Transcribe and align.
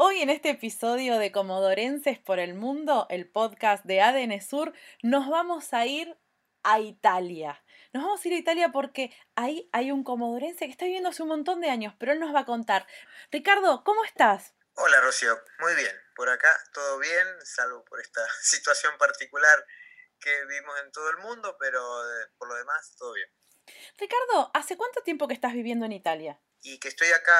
Hoy 0.00 0.22
en 0.22 0.30
este 0.30 0.50
episodio 0.50 1.18
de 1.18 1.32
Comodorenses 1.32 2.20
por 2.20 2.38
el 2.38 2.54
Mundo, 2.54 3.08
el 3.10 3.28
podcast 3.28 3.84
de 3.84 4.00
ADN 4.00 4.40
Sur, 4.40 4.72
nos 5.02 5.28
vamos 5.28 5.74
a 5.74 5.86
ir 5.86 6.16
a 6.62 6.78
Italia. 6.78 7.64
Nos 7.92 8.04
vamos 8.04 8.24
a 8.24 8.28
ir 8.28 8.34
a 8.34 8.38
Italia 8.38 8.68
porque 8.68 9.12
ahí 9.34 9.68
hay 9.72 9.90
un 9.90 10.04
comodorense 10.04 10.66
que 10.66 10.70
está 10.70 10.84
viviendo 10.84 11.08
hace 11.08 11.24
un 11.24 11.30
montón 11.30 11.60
de 11.60 11.70
años, 11.70 11.94
pero 11.98 12.12
él 12.12 12.20
nos 12.20 12.32
va 12.32 12.40
a 12.42 12.44
contar. 12.44 12.86
Ricardo, 13.32 13.82
¿cómo 13.82 14.04
estás? 14.04 14.54
Hola 14.74 15.00
Rocío, 15.00 15.36
muy 15.58 15.74
bien. 15.74 15.96
Por 16.14 16.28
acá 16.28 16.48
todo 16.72 17.00
bien, 17.00 17.26
salvo 17.42 17.84
por 17.84 18.00
esta 18.00 18.24
situación 18.40 18.96
particular 18.98 19.66
que 20.20 20.44
vivimos 20.44 20.78
en 20.84 20.92
todo 20.92 21.10
el 21.10 21.16
mundo, 21.16 21.56
pero 21.58 21.80
eh, 21.80 22.26
por 22.38 22.46
lo 22.46 22.54
demás 22.54 22.94
todo 22.96 23.14
bien. 23.14 23.28
Ricardo, 23.98 24.52
¿hace 24.54 24.76
cuánto 24.76 25.02
tiempo 25.02 25.26
que 25.26 25.34
estás 25.34 25.54
viviendo 25.54 25.86
en 25.86 25.90
Italia? 25.90 26.40
Y 26.62 26.78
que 26.78 26.88
estoy 26.88 27.08
acá 27.08 27.38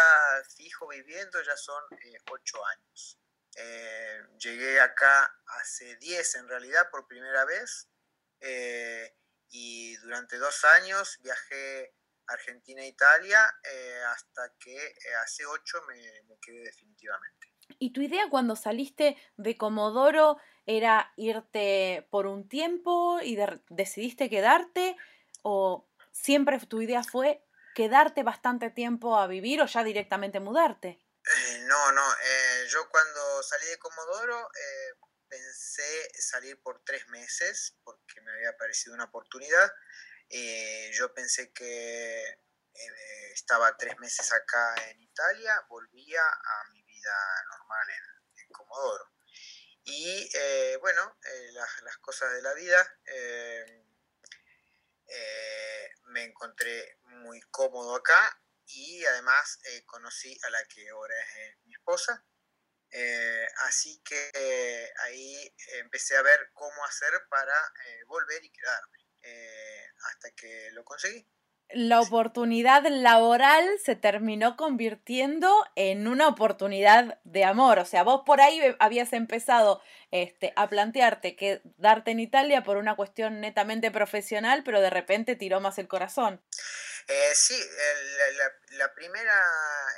fijo 0.56 0.88
viviendo 0.88 1.42
ya 1.42 1.56
son 1.56 1.82
eh, 1.92 2.18
ocho 2.30 2.64
años. 2.64 3.18
Eh, 3.56 4.20
llegué 4.38 4.80
acá 4.80 5.34
hace 5.61 5.97
diez 5.97 6.34
en 6.36 6.48
realidad 6.48 6.88
por 6.91 7.08
primera 7.08 7.44
vez 7.44 7.89
eh, 8.41 9.16
y 9.50 9.96
durante 9.96 10.39
dos 10.39 10.64
años 10.64 11.19
viajé 11.22 11.94
Argentina 12.28 12.83
e 12.83 12.89
Italia 12.89 13.42
hasta 14.08 14.55
que 14.61 14.94
hace 15.22 15.46
ocho 15.46 15.80
me, 15.89 16.39
quedé 16.42 16.61
definitivamente. 16.61 17.48
¿Y 17.78 17.92
tu 17.92 18.02
idea 18.02 18.28
cuando 18.28 18.55
saliste 18.55 19.16
de 19.36 19.56
Comodoro 19.56 20.39
era 20.66 21.12
irte 21.16 22.06
por 22.11 22.27
un 22.27 22.46
tiempo 22.46 23.19
y 23.22 23.39
decidiste 23.70 24.28
quedarte 24.28 24.96
o 25.42 25.89
siempre 26.12 26.58
tu 26.61 26.83
idea 26.83 27.02
fue 27.02 27.47
quedarte 27.78 28.24
bastante 28.24 28.70
tiempo 28.70 29.16
a 29.16 29.28
vivir 29.28 29.62
o 29.62 29.66
ya 29.66 29.84
directamente 29.84 30.40
mudarte? 30.40 30.88
Eh, 30.88 31.58
no, 31.70 31.92
no. 31.92 32.06
Eh, 32.24 32.66
yo 32.68 32.88
cuando 32.90 33.40
salí 33.44 33.66
de 33.66 33.78
Comodoro 33.78 34.50
eh, 34.52 34.94
pensé 35.28 36.10
salir 36.18 36.60
por 36.60 36.82
tres 36.82 37.06
meses 37.06 37.76
porque 37.84 38.20
me 38.22 38.32
había 38.32 38.56
parecido 38.56 38.94
una 38.94 39.04
oportunidad. 39.04 39.70
yo 40.90 41.14
pensé 41.14 41.52
que 41.52 42.40
estaba 43.32 43.76
tres 43.76 43.96
meses 43.98 44.32
acá 44.32 44.74
en 44.90 45.00
Italia, 45.00 45.52
volvía 45.68 46.22
a 46.22 46.64
mi 46.72 46.82
vida 46.82 47.16
normal 47.52 47.86
en, 47.90 48.48
Comodoro. 48.50 49.12
Y 49.84 50.30
bueno, 50.80 51.16
las, 51.52 51.82
las, 51.82 51.98
cosas 51.98 52.32
de 52.32 52.42
la 52.42 52.54
vida 52.54 52.80
eh, 55.09 55.91
me 56.05 56.25
encontré 56.25 56.98
muy 57.03 57.41
cómodo 57.51 57.97
acá 57.97 58.42
y 58.67 59.05
además 59.06 59.59
eh, 59.64 59.84
conocí 59.87 60.39
a 60.45 60.51
la 60.51 60.64
que 60.67 60.89
ahora 60.91 61.14
es 61.20 61.37
eh, 61.37 61.59
mi 61.64 61.73
esposa. 61.75 62.25
así 63.67 64.01
que 64.03 64.92
ahí 65.05 65.55
empecé 65.84 66.17
a 66.17 66.23
ver 66.23 66.51
cómo 66.55 66.84
hacer 66.84 67.12
para 67.29 67.55
volver 68.06 68.42
y 68.45 68.51
quedarme 68.51 68.98
hasta 70.05 70.30
que 70.30 70.70
lo 70.73 70.85
conseguí 70.85 71.27
la 71.70 72.01
oportunidad 72.01 72.86
laboral 72.86 73.68
se 73.84 73.95
terminó 73.95 74.56
convirtiendo 74.56 75.52
en 75.77 76.08
una 76.08 76.29
oportunidad 76.29 77.18
de 77.24 77.45
amor. 77.45 77.79
O 77.79 77.84
sea, 77.84 78.05
vos 78.05 78.23
por 78.24 78.40
ahí 78.40 78.61
habías 78.79 79.12
empezado 79.12 79.83
este, 80.11 80.52
a 80.56 80.68
plantearte 80.68 81.36
que 81.36 81.61
darte 81.77 82.12
en 82.12 82.20
Italia 82.20 82.62
por 82.62 82.79
una 82.79 82.96
cuestión 82.96 83.40
netamente 83.40 83.90
profesional, 83.90 84.62
pero 84.64 84.80
de 84.80 84.90
repente 84.90 85.36
tiró 85.36 85.61
más 85.61 85.79
el 85.79 85.89
corazón. 85.89 86.40
Eh, 87.06 87.34
sí, 87.34 87.58
la, 88.73 88.92
primera, 88.95 89.35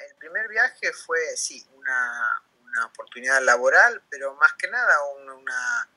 el 0.08 0.16
primer 0.16 0.48
viaje 0.48 0.92
fue, 0.92 1.19
sí, 1.37 1.64
una, 1.75 2.42
una 2.64 2.87
oportunidad 2.87 3.42
laboral, 3.42 4.02
pero 4.08 4.34
más 4.34 4.52
que 4.54 4.69
nada 4.69 4.94
una, 5.25 5.88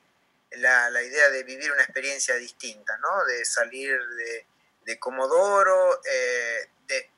la, 0.50 0.90
la 0.90 1.02
idea 1.02 1.30
de 1.30 1.42
vivir 1.42 1.72
una 1.72 1.82
experiencia 1.82 2.36
distinta, 2.36 2.96
¿no? 2.98 3.24
De 3.24 3.44
salir 3.44 3.98
de 3.98 4.46
de 4.84 4.98
Comodoro, 4.98 6.00
eh, 6.04 6.70
de, 6.86 7.10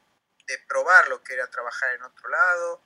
probar 0.68 1.08
lo 1.08 1.22
que 1.22 1.34
era 1.34 1.50
trabajar 1.50 1.94
en 1.94 2.02
otro 2.02 2.28
lado, 2.28 2.84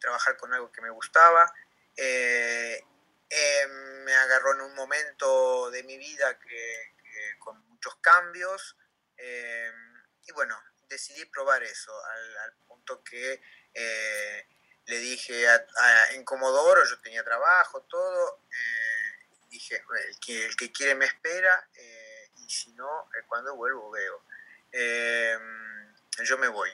trabajar 0.00 0.36
con 0.36 0.52
algo 0.54 0.72
que 0.72 0.80
me 0.80 0.90
gustaba. 0.90 1.52
Eh, 1.94 2.82
eh, 3.28 3.66
me 3.68 4.14
agarró 4.14 4.54
en 4.54 4.62
un 4.62 4.74
momento 4.74 5.70
de 5.70 5.82
mi 5.82 5.98
vida 5.98 6.38
que, 6.38 6.94
con 7.38 7.58
muchos 7.68 7.96
cambios 7.96 8.76
y 9.18 10.32
bueno, 10.32 10.60
decidí 10.88 11.24
probar 11.26 11.62
eso 11.62 11.92
al, 12.04 12.54
punto 12.66 13.02
que 13.02 13.40
le 14.84 14.98
dije 14.98 15.46
en 16.12 16.24
Comodoro, 16.24 16.84
yo 16.84 17.00
tenía 17.00 17.24
trabajo, 17.24 17.82
todo, 17.82 18.42
dije, 19.48 19.82
el 20.08 20.18
que, 20.20 20.46
el 20.46 20.56
que 20.56 20.72
quiere 20.72 20.94
me 20.94 21.06
espera 21.06 21.68
y 22.46 22.50
si 22.50 22.72
no, 22.72 23.08
eh, 23.14 23.24
cuando 23.26 23.56
vuelvo 23.56 23.90
veo. 23.90 24.22
Em, 24.72 25.94
yo 26.24 26.38
me 26.38 26.48
voy. 26.48 26.70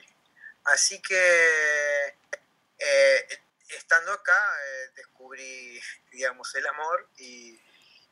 Así 0.65 1.01
que 1.01 2.15
eh, 2.77 3.27
estando 3.69 4.13
acá 4.13 4.37
eh, 4.65 4.91
descubrí, 4.95 5.81
digamos, 6.11 6.53
el 6.55 6.67
amor 6.67 7.09
y, 7.17 7.59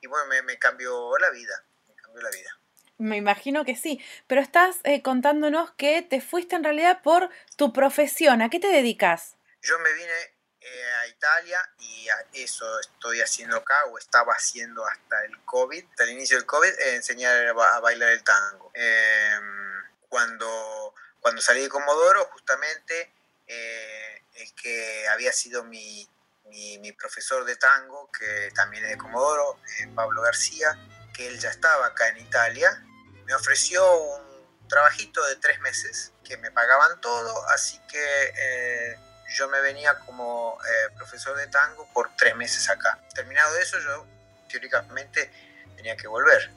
bueno, 0.07 0.25
me, 0.43 0.57
cambió 0.57 1.17
la 1.19 1.29
vida, 1.29 1.63
me 1.87 1.95
cambió 1.95 2.21
la 2.21 2.31
vida. 2.31 2.57
Me 2.97 3.17
imagino 3.17 3.65
que 3.65 3.75
sí, 3.75 4.03
pero 4.27 4.41
estás 4.41 4.77
contándonos 5.03 5.71
que 5.71 6.01
te 6.03 6.21
fuiste 6.21 6.55
en 6.55 6.63
realidad 6.63 7.01
por 7.01 7.29
tu 7.55 7.73
profesión. 7.73 8.41
¿A 8.41 8.49
qué 8.49 8.59
te 8.59 8.67
dedicas? 8.67 9.37
Yo 9.61 9.79
me 9.79 9.93
vine 9.93 10.30
eh, 10.63 10.93
a 11.01 11.07
Italia 11.07 11.59
y 11.79 12.07
eso 12.33 12.79
estoy 12.79 13.19
haciendo 13.19 13.57
acá 13.57 13.85
o 13.85 13.97
estaba 13.97 14.33
haciendo 14.33 14.85
hasta 14.85 15.25
el 15.25 15.43
COVID, 15.43 15.83
hasta 15.89 16.03
el 16.03 16.11
inicio 16.11 16.37
del 16.37 16.45
COVID, 16.45 16.69
eh, 16.69 16.95
enseñar 16.97 17.47
a 17.47 17.79
bailar 17.79 18.09
el 18.09 18.23
tango. 18.23 18.69
Em, 18.75 19.81
cuando, 20.07 20.93
cuando 21.19 21.41
salí 21.41 21.61
de 21.61 21.69
Comodoro, 21.69 22.25
justamente 22.25 23.11
eh, 23.47 24.23
el 24.35 24.53
que 24.53 25.07
había 25.07 25.33
sido 25.33 25.63
mi, 25.63 26.07
mi, 26.45 26.77
mi, 26.77 26.91
profesor 26.91 27.43
de 27.43 27.55
tango, 27.55 28.11
que 28.11 28.51
también 28.53 28.83
es 28.83 28.91
de 28.91 28.97
Comodoro, 28.99 29.59
Pablo 29.95 30.21
García, 30.21 30.77
que 31.11 31.27
él 31.27 31.39
ya 31.39 31.49
estaba 31.49 31.87
acá 31.87 32.09
en 32.09 32.17
Italia, 32.17 32.85
me 33.25 33.33
ofreció 33.33 33.83
un 33.99 34.67
trabajito 34.67 35.25
de 35.25 35.37
tres 35.37 35.59
meses, 35.61 36.11
que 36.23 36.37
me 36.37 36.51
pagaban 36.51 37.01
todo, 37.01 37.47
así 37.49 37.81
que 37.89 39.10
yo 39.31 39.47
me 39.49 39.61
venía 39.61 39.97
como 39.99 40.57
eh, 40.61 40.93
profesor 40.95 41.37
de 41.37 41.47
tango 41.47 41.87
por 41.93 42.15
tres 42.15 42.35
meses 42.35 42.69
acá. 42.69 42.99
Terminado 43.13 43.57
eso, 43.57 43.79
yo 43.79 44.05
teóricamente 44.49 45.31
tenía 45.75 45.95
que 45.95 46.07
volver. 46.07 46.51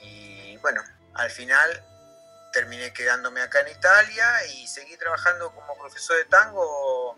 Y 0.00 0.56
bueno, 0.58 0.82
al 1.14 1.30
final 1.30 1.84
terminé 2.52 2.92
quedándome 2.92 3.40
acá 3.40 3.60
en 3.60 3.68
Italia 3.68 4.46
y 4.54 4.66
seguí 4.66 4.96
trabajando 4.96 5.52
como 5.54 5.76
profesor 5.78 6.16
de 6.18 6.24
tango 6.26 7.16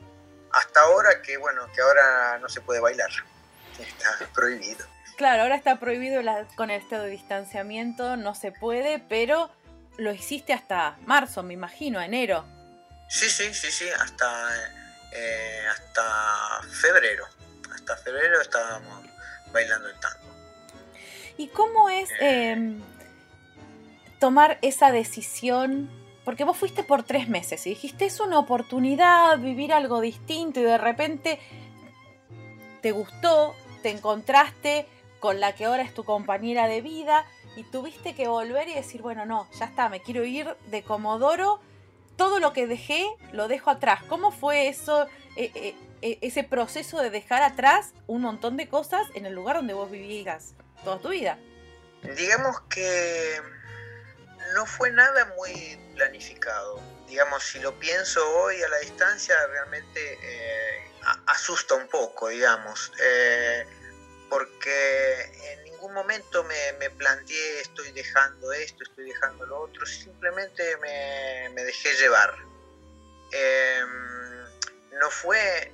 hasta 0.52 0.80
ahora, 0.80 1.20
que 1.20 1.36
bueno, 1.36 1.70
que 1.74 1.80
ahora 1.80 2.38
no 2.38 2.48
se 2.48 2.60
puede 2.60 2.80
bailar. 2.80 3.10
Está 3.78 4.26
prohibido. 4.32 4.86
Claro, 5.16 5.42
ahora 5.42 5.56
está 5.56 5.78
prohibido 5.78 6.22
con 6.56 6.70
el 6.70 6.80
estado 6.80 7.04
de 7.04 7.10
distanciamiento, 7.10 8.16
no 8.16 8.34
se 8.34 8.52
puede, 8.52 9.00
pero 9.00 9.50
lo 9.96 10.12
hiciste 10.12 10.52
hasta 10.52 10.96
marzo, 11.06 11.42
me 11.42 11.54
imagino, 11.54 12.00
enero. 12.00 12.44
Sí, 13.08 13.28
sí, 13.28 13.52
sí, 13.54 13.70
sí, 13.70 13.88
hasta 13.90 14.50
eh, 15.14 15.62
hasta 15.70 16.60
febrero. 16.68 17.24
Hasta 17.72 17.96
febrero 17.96 18.40
estábamos 18.40 19.06
bailando 19.52 19.88
el 19.88 19.98
tango. 20.00 20.34
¿Y 21.36 21.48
cómo 21.48 21.88
es 21.88 22.10
eh. 22.20 22.50
em, 22.50 22.82
tomar 24.20 24.58
esa 24.62 24.92
decisión? 24.92 25.90
Porque 26.24 26.44
vos 26.44 26.56
fuiste 26.56 26.82
por 26.82 27.02
tres 27.02 27.28
meses 27.28 27.66
y 27.66 27.70
dijiste 27.70 28.06
es 28.06 28.18
una 28.20 28.38
oportunidad, 28.38 29.38
vivir 29.38 29.72
algo 29.72 30.00
distinto 30.00 30.60
y 30.60 30.62
de 30.62 30.78
repente 30.78 31.38
te 32.80 32.92
gustó, 32.92 33.54
te 33.82 33.90
encontraste 33.90 34.86
con 35.20 35.40
la 35.40 35.54
que 35.54 35.66
ahora 35.66 35.82
es 35.82 35.92
tu 35.94 36.04
compañera 36.04 36.66
de 36.66 36.80
vida 36.80 37.26
y 37.56 37.62
tuviste 37.64 38.14
que 38.14 38.26
volver 38.26 38.68
y 38.68 38.74
decir, 38.74 39.02
bueno, 39.02 39.26
no, 39.26 39.48
ya 39.58 39.66
está, 39.66 39.88
me 39.88 40.00
quiero 40.00 40.24
ir 40.24 40.56
de 40.66 40.82
Comodoro 40.82 41.60
todo 42.16 42.40
lo 42.40 42.52
que 42.52 42.66
dejé 42.66 43.06
lo 43.32 43.48
dejo 43.48 43.70
atrás. 43.70 44.02
¿Cómo 44.08 44.30
fue 44.30 44.68
eso? 44.68 45.08
Eh, 45.36 45.50
eh, 45.54 45.74
e, 46.02 46.18
ese 46.20 46.44
proceso 46.44 47.00
de 47.00 47.10
dejar 47.10 47.42
atrás 47.42 47.92
un 48.06 48.22
montón 48.22 48.56
de 48.56 48.68
cosas 48.68 49.06
en 49.14 49.26
el 49.26 49.34
lugar 49.34 49.56
donde 49.56 49.74
vos 49.74 49.90
vivías 49.90 50.54
toda 50.84 50.98
tu 50.98 51.08
vida. 51.08 51.38
Digamos 52.02 52.60
que 52.68 53.40
no 54.54 54.66
fue 54.66 54.90
nada 54.90 55.32
muy 55.36 55.78
planificado. 55.94 56.80
Digamos, 57.08 57.42
si 57.44 57.58
lo 57.60 57.78
pienso 57.78 58.20
hoy 58.38 58.62
a 58.62 58.68
la 58.68 58.78
distancia, 58.78 59.34
realmente 59.48 60.18
eh, 60.22 60.90
asusta 61.26 61.74
un 61.74 61.88
poco, 61.88 62.28
digamos, 62.28 62.92
eh, 63.02 63.66
porque 64.28 65.63
ningún 65.84 65.94
momento 65.94 66.44
me, 66.44 66.90
planteé 66.90 67.60
estoy 67.60 67.92
dejando 67.92 68.52
esto, 68.52 68.84
estoy 68.84 69.06
dejando 69.06 69.44
lo 69.44 69.60
otro, 69.60 69.84
simplemente 69.84 70.76
me, 70.78 71.62
dejé 71.62 71.94
llevar. 71.96 72.34
Em, 73.30 74.44
no 74.98 75.10
fue 75.10 75.72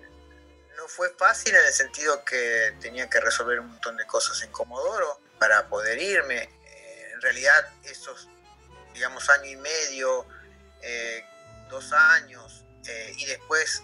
no 0.77 0.89
fue 0.89 1.11
fácil 1.11 1.55
en 1.55 1.65
el 1.67 1.73
sentido 1.73 2.25
que 2.25 2.75
tenía 2.81 3.09
que 3.11 3.21
resolver 3.21 3.61
un 3.61 3.69
montón 3.69 3.97
de 3.99 4.07
cosas 4.07 4.43
en 4.43 4.51
Comodoro 4.51 5.21
para 5.39 5.69
poder 5.69 5.99
irme. 6.01 6.43
Eh, 6.43 7.11
en 7.13 7.21
realidad 7.21 7.69
esos, 7.85 8.29
digamos, 8.95 9.29
año 9.29 9.47
y 9.47 9.57
medio, 9.57 10.27
eh, 10.83 11.25
dos 11.69 11.93
años, 11.93 12.65
y 13.17 13.27
después 13.27 13.83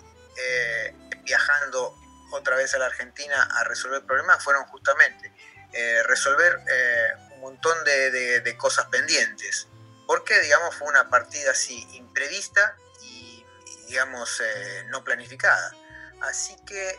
viajando 1.23 1.94
otra 2.32 2.56
vez 2.56 2.75
a 2.75 2.78
la 2.78 2.87
Argentina 2.87 3.49
a 3.52 3.64
resolver 3.64 4.02
problemas 4.02 4.43
fueron 4.43 4.64
justamente 4.64 5.31
eh, 5.72 6.02
resolver 6.04 6.60
eh, 6.68 7.08
un 7.34 7.40
montón 7.40 7.84
de, 7.84 8.56
cosas 8.58 8.86
pendientes, 8.86 9.68
porque 10.06 10.38
digamos 10.40 10.74
fue 10.74 10.88
una 10.88 11.10
partida 11.10 11.50
así 11.50 11.86
imprevista 11.96 12.76
y, 13.02 13.44
digamos 13.88 14.40
eh, 14.40 14.84
no 14.88 15.04
planificada. 15.04 15.72
Así 16.22 16.56
que, 16.66 16.98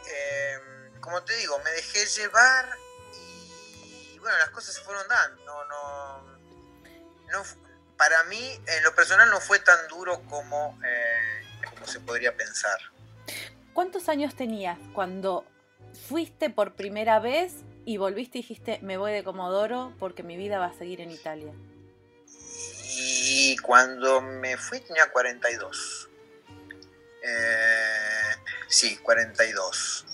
como 0.99 1.23
te 1.23 1.35
digo, 1.37 1.59
me 1.63 1.71
dejé 1.71 2.05
llevar 2.05 2.77
y 3.13 4.19
bueno, 4.19 4.37
las 4.37 4.49
cosas 4.49 4.75
se 4.75 4.81
fueron 4.81 5.07
dando. 5.07 5.43
No, 5.43 5.65
no, 5.65 6.39
no, 7.31 7.43
para 7.97 8.23
mí, 8.25 8.61
en 8.67 8.83
lo 8.83 8.93
personal, 8.93 9.29
no 9.29 9.41
fue 9.41 9.59
tan 9.59 9.87
duro 9.87 10.21
como, 10.29 10.79
como 11.71 11.87
se 11.87 11.99
podría 11.99 12.37
pensar. 12.37 12.79
¿Cuántos 13.73 14.07
años 14.07 14.35
tenías 14.35 14.77
cuando 14.93 15.45
fuiste 16.07 16.49
por 16.49 16.75
primera 16.75 17.19
vez 17.19 17.53
y 17.87 17.95
volviste 17.95 18.39
y 18.39 18.41
dijiste, 18.41 18.79
me 18.81 18.97
voy 18.97 19.13
de 19.13 19.23
Comodoro 19.23 19.93
porque 19.97 20.21
mi 20.21 20.35
vida 20.35 20.59
va 20.59 20.65
a 20.65 20.73
seguir 20.73 20.99
en 20.99 21.09
Italia? 21.09 21.53
Y 22.25 23.55
cuando 23.59 24.19
me 24.19 24.57
fui 24.57 24.81
tenía 24.81 25.09
42. 25.09 26.09
Eh, 27.23 28.35
sí, 28.67 28.97
42. 28.97 30.05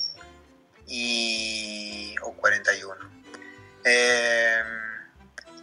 Y, 0.85 2.13
o 2.21 2.33
41. 2.33 2.95
Eh, 3.85 4.63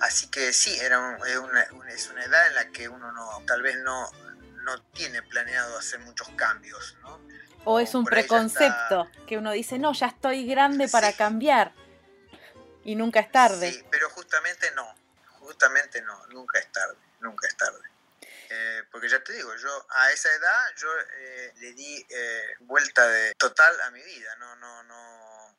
así 0.00 0.28
que 0.30 0.52
sí, 0.52 0.76
era 0.80 1.16
es, 1.28 1.36
una, 1.36 1.62
es, 1.94 2.10
una, 2.10 2.24
edad 2.24 2.48
en 2.48 2.54
la 2.56 2.70
que 2.72 2.88
uno 2.88 3.12
no, 3.12 3.40
tal 3.46 3.62
vez 3.62 3.76
no, 3.84 4.10
no 4.64 4.82
tiene 4.94 5.22
planeado 5.22 5.78
hacer 5.78 6.00
muchos 6.00 6.28
cambios, 6.30 6.96
¿no? 7.02 7.20
O 7.64 7.78
es 7.78 7.94
un 7.94 8.04
preconcepto 8.04 9.08
que 9.28 9.38
uno 9.38 9.52
dice, 9.52 9.78
no, 9.78 9.92
ya 9.92 10.08
estoy 10.08 10.44
grande 10.44 10.88
para 10.88 11.12
cambiar. 11.12 11.72
Y 12.90 12.96
nunca 12.96 13.20
es 13.20 13.30
tarde. 13.30 13.70
Sí, 13.70 13.84
pero 13.88 14.10
justamente 14.10 14.68
no. 14.72 14.96
Justamente 15.38 16.02
no. 16.02 16.26
Nunca 16.26 16.58
es 16.58 16.72
tarde. 16.72 16.96
Nunca 17.20 17.46
es 17.46 17.56
tarde. 17.56 17.88
Eh, 18.48 18.82
porque 18.90 19.08
ya 19.08 19.22
te 19.22 19.32
digo, 19.32 19.54
yo 19.54 19.86
a 19.90 20.10
esa 20.10 20.28
edad 20.34 20.74
yo 20.76 20.88
eh, 20.98 21.52
le 21.60 21.72
di 21.74 22.04
eh, 22.08 22.42
vuelta 22.62 23.06
de 23.06 23.32
total 23.36 23.80
a 23.82 23.92
mi 23.92 24.02
vida. 24.02 24.34
No, 24.40 24.56
no, 24.56 24.82
no. 24.82 25.56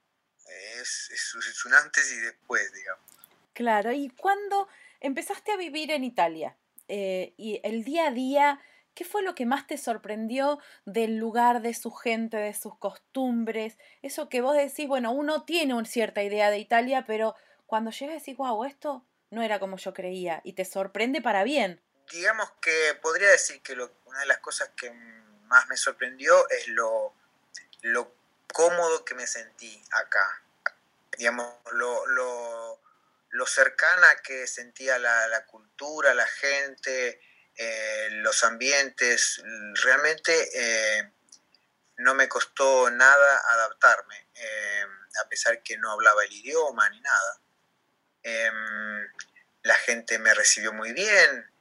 Es, 0.75 1.09
es, 1.11 1.65
un 1.65 1.73
antes 1.73 2.11
y 2.11 2.17
después, 2.17 2.73
digamos. 2.73 3.05
Claro. 3.53 3.93
¿Y 3.93 4.09
cuándo 4.09 4.67
empezaste 4.99 5.53
a 5.53 5.57
vivir 5.57 5.91
en 5.91 6.03
Italia? 6.03 6.57
y 6.93 7.61
el 7.63 7.85
día 7.85 8.07
a 8.07 8.11
día 8.11 8.61
¿Qué 8.93 9.05
fue 9.05 9.23
lo 9.23 9.35
que 9.35 9.45
más 9.45 9.67
te 9.67 9.77
sorprendió 9.77 10.59
del 10.85 11.17
lugar, 11.17 11.61
de 11.61 11.73
su 11.73 11.91
gente, 11.91 12.37
de 12.37 12.53
sus 12.53 12.77
costumbres? 12.77 13.77
Eso 14.01 14.27
que 14.27 14.41
vos 14.41 14.55
decís, 14.55 14.87
bueno, 14.87 15.11
uno 15.11 15.43
tiene 15.43 15.73
una 15.73 15.85
cierta 15.85 16.23
idea 16.23 16.51
de 16.51 16.59
Italia, 16.59 17.05
pero 17.07 17.35
cuando 17.67 17.91
llegas 17.91 18.15
decís, 18.15 18.35
wow, 18.37 18.65
esto 18.65 19.05
no 19.29 19.41
era 19.41 19.59
como 19.59 19.77
yo 19.77 19.93
creía 19.93 20.41
y 20.43 20.53
te 20.53 20.65
sorprende 20.65 21.21
para 21.21 21.43
bien. 21.43 21.81
Digamos 22.11 22.51
que 22.61 22.99
podría 23.01 23.29
decir 23.29 23.61
que 23.61 23.73
una 23.73 24.19
de 24.19 24.25
las 24.25 24.39
cosas 24.39 24.69
que 24.75 24.91
más 24.91 25.67
me 25.69 25.77
sorprendió 25.77 26.49
es 26.49 26.67
lo, 26.67 27.13
lo 27.81 28.13
cómodo 28.51 29.05
que 29.05 29.15
me 29.15 29.25
sentí 29.25 29.81
acá. 29.91 30.43
Digamos, 31.17 31.47
lo, 31.71 32.05
lo, 32.07 32.81
lo 33.29 33.45
cercana 33.45 34.07
que 34.23 34.47
sentía 34.47 34.99
la, 34.99 35.27
la 35.27 35.45
cultura, 35.45 36.13
la 36.13 36.27
gente, 36.27 37.21
eh, 37.63 38.09
los 38.23 38.43
ambientes, 38.43 39.39
realmente 39.83 40.33
eh, 40.51 41.11
no 41.97 42.15
me 42.15 42.27
costó 42.27 42.89
nada 42.89 43.43
adaptarme, 43.49 44.29
eh, 44.33 44.83
a 45.23 45.29
pesar 45.29 45.61
que 45.61 45.77
no 45.77 45.91
hablaba 45.91 46.23
el 46.23 46.33
idioma 46.33 46.89
ni 46.89 46.99
nada. 47.01 47.41
Em, 48.23 49.07
la 49.61 49.75
gente 49.75 50.17
me 50.17 50.33
recibió 50.33 50.73
muy 50.73 50.91
bien, 50.93 51.51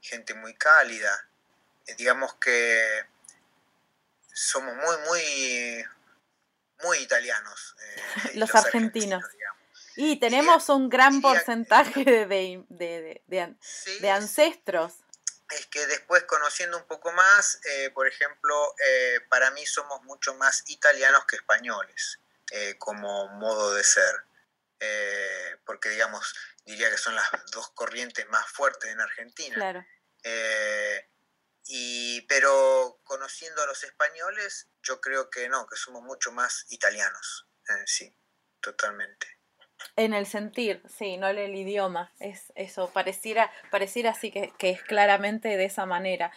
gente 0.00 0.34
muy 0.34 0.56
cálida. 0.56 1.28
digamos 1.96 2.34
que 2.40 3.06
somos 4.32 4.74
muy, 4.74 4.96
muy, 5.06 5.84
muy 6.82 6.98
italianos. 6.98 7.76
los, 8.34 8.52
argentinos. 8.52 9.22
Y 10.02 10.16
tenemos 10.16 10.70
un 10.70 10.88
gran 10.88 11.20
porcentaje 11.20 12.26
de, 12.26 12.64
de, 12.70 14.10
ancestros. 14.10 14.94
Es 15.50 15.66
que 15.66 15.86
después 15.86 16.22
conociendo 16.22 16.78
un 16.78 16.86
poco 16.86 17.12
más, 17.12 17.60
eh, 17.66 17.90
por 17.90 18.06
ejemplo, 18.06 18.74
eh, 18.86 19.20
para 19.28 19.50
mí 19.50 19.66
somos 19.66 20.02
mucho 20.04 20.34
más 20.36 20.64
italianos 20.68 21.26
que 21.26 21.36
españoles, 21.36 22.18
eh, 22.50 22.76
como 22.78 23.28
modo 23.28 23.74
de 23.74 23.84
ser. 23.84 24.24
porque, 25.66 25.90
digamos, 25.90 26.34
diría 26.64 26.90
que 26.90 26.96
son 26.96 27.14
las 27.14 27.28
dos 27.52 27.68
corrientes 27.72 28.26
más 28.30 28.46
fuertes 28.50 28.90
en 28.90 29.00
Argentina. 29.00 29.54
Claro. 29.54 29.84
y, 31.66 32.22
pero 32.22 32.98
conociendo 33.04 33.62
a 33.62 33.66
los 33.66 33.84
españoles, 33.84 34.66
yo 34.82 34.98
creo 35.02 35.28
que 35.28 35.50
no, 35.50 35.66
que 35.66 35.76
somos 35.76 36.02
mucho 36.02 36.32
más 36.32 36.64
italianos. 36.70 37.46
sí, 37.84 38.16
totalmente. 38.62 39.39
En 39.96 40.14
el 40.14 40.26
sentir, 40.26 40.82
sí, 40.86 41.16
no 41.16 41.28
el 41.28 41.54
idioma. 41.54 42.12
Es 42.20 42.52
eso, 42.54 42.90
pareciera, 42.90 43.50
pareciera 43.70 44.10
así 44.10 44.30
que, 44.30 44.52
es 44.60 44.82
claramente 44.82 45.56
de 45.56 45.64
esa 45.64 45.86
manera. 45.86 46.32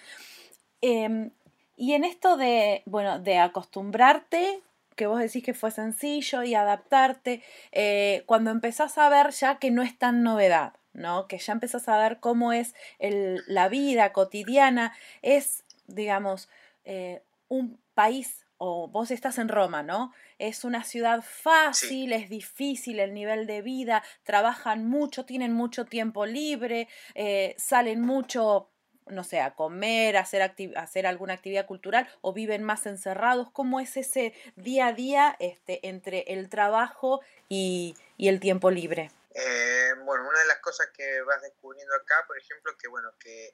Em, 0.82 1.32
y 1.78 1.94
en 1.94 2.04
esto 2.04 2.38
de, 2.38 2.84
bueno, 2.86 3.20
de 3.20 3.38
acostumbrarte, 3.38 4.62
que 4.96 5.08
vos 5.08 5.20
decís 5.20 5.44
que 5.44 5.54
fue 5.54 5.72
sencillo 5.72 6.44
y 6.44 6.56
adaptarte, 6.56 7.42
eh, 7.72 8.24
cuando 8.26 8.52
empezás 8.52 8.98
a 8.98 9.10
ver 9.10 9.32
ya 9.32 9.58
que 9.58 9.72
no 9.72 9.82
es 9.82 9.98
tan 9.98 10.24
novedad, 10.24 10.74
¿no? 10.94 11.28
Que 11.28 11.38
ya 11.38 11.54
empezás 11.54 11.88
a 11.90 11.98
ver 11.98 12.20
cómo 12.20 12.54
es 12.54 12.76
el, 13.00 13.44
la 13.48 13.70
vida 13.70 14.14
cotidiana, 14.14 14.94
es, 15.22 15.64
digamos, 15.88 16.50
eh, 16.86 17.22
un 17.48 17.80
país, 17.94 18.43
o 18.66 18.88
vos 18.88 19.12
estás 19.12 19.40
en 19.40 19.50
Roma, 19.50 19.84
¿no? 19.84 20.14
es 20.48 20.64
una 20.64 20.84
ciudad 20.84 21.22
fácil, 21.22 22.14
es 22.14 22.30
difícil 22.30 23.00
el 23.00 23.14
nivel 23.14 23.48
de 23.48 23.62
vida, 23.62 24.04
trabajan 24.24 24.86
mucho, 24.86 25.26
tienen 25.26 25.54
mucho 25.54 25.86
tiempo 25.86 26.26
libre, 26.26 26.88
eh, 27.16 27.56
salen 27.58 28.02
mucho, 28.02 28.70
no 29.08 29.24
sé, 29.24 29.40
a 29.40 29.56
comer, 29.56 30.18
a 30.18 30.22
hacer, 30.22 30.54
hacer 30.76 31.08
alguna 31.08 31.34
actividad 31.34 31.66
cultural 31.66 32.10
o 32.22 32.34
viven 32.34 32.64
más 32.64 32.86
encerrados. 32.86 33.52
¿Cómo 33.52 33.80
es 33.80 33.98
ese 33.98 34.34
día 34.56 34.88
a 34.88 34.94
día 34.94 35.36
este, 35.40 35.88
entre 35.88 36.22
el 36.28 36.50
trabajo 36.50 37.22
y, 37.50 37.96
el 38.18 38.40
tiempo 38.40 38.72
libre? 38.72 39.12
Eh, 39.36 39.94
bueno, 40.06 40.28
una 40.28 40.40
de 40.40 40.48
las 40.48 40.60
cosas 40.60 40.88
que 40.96 41.22
vas 41.24 41.42
descubriendo 41.42 41.94
acá, 41.96 42.24
por 42.28 42.38
ejemplo, 42.38 42.72
que 42.78 42.88
bueno, 42.88 43.10
que 43.20 43.48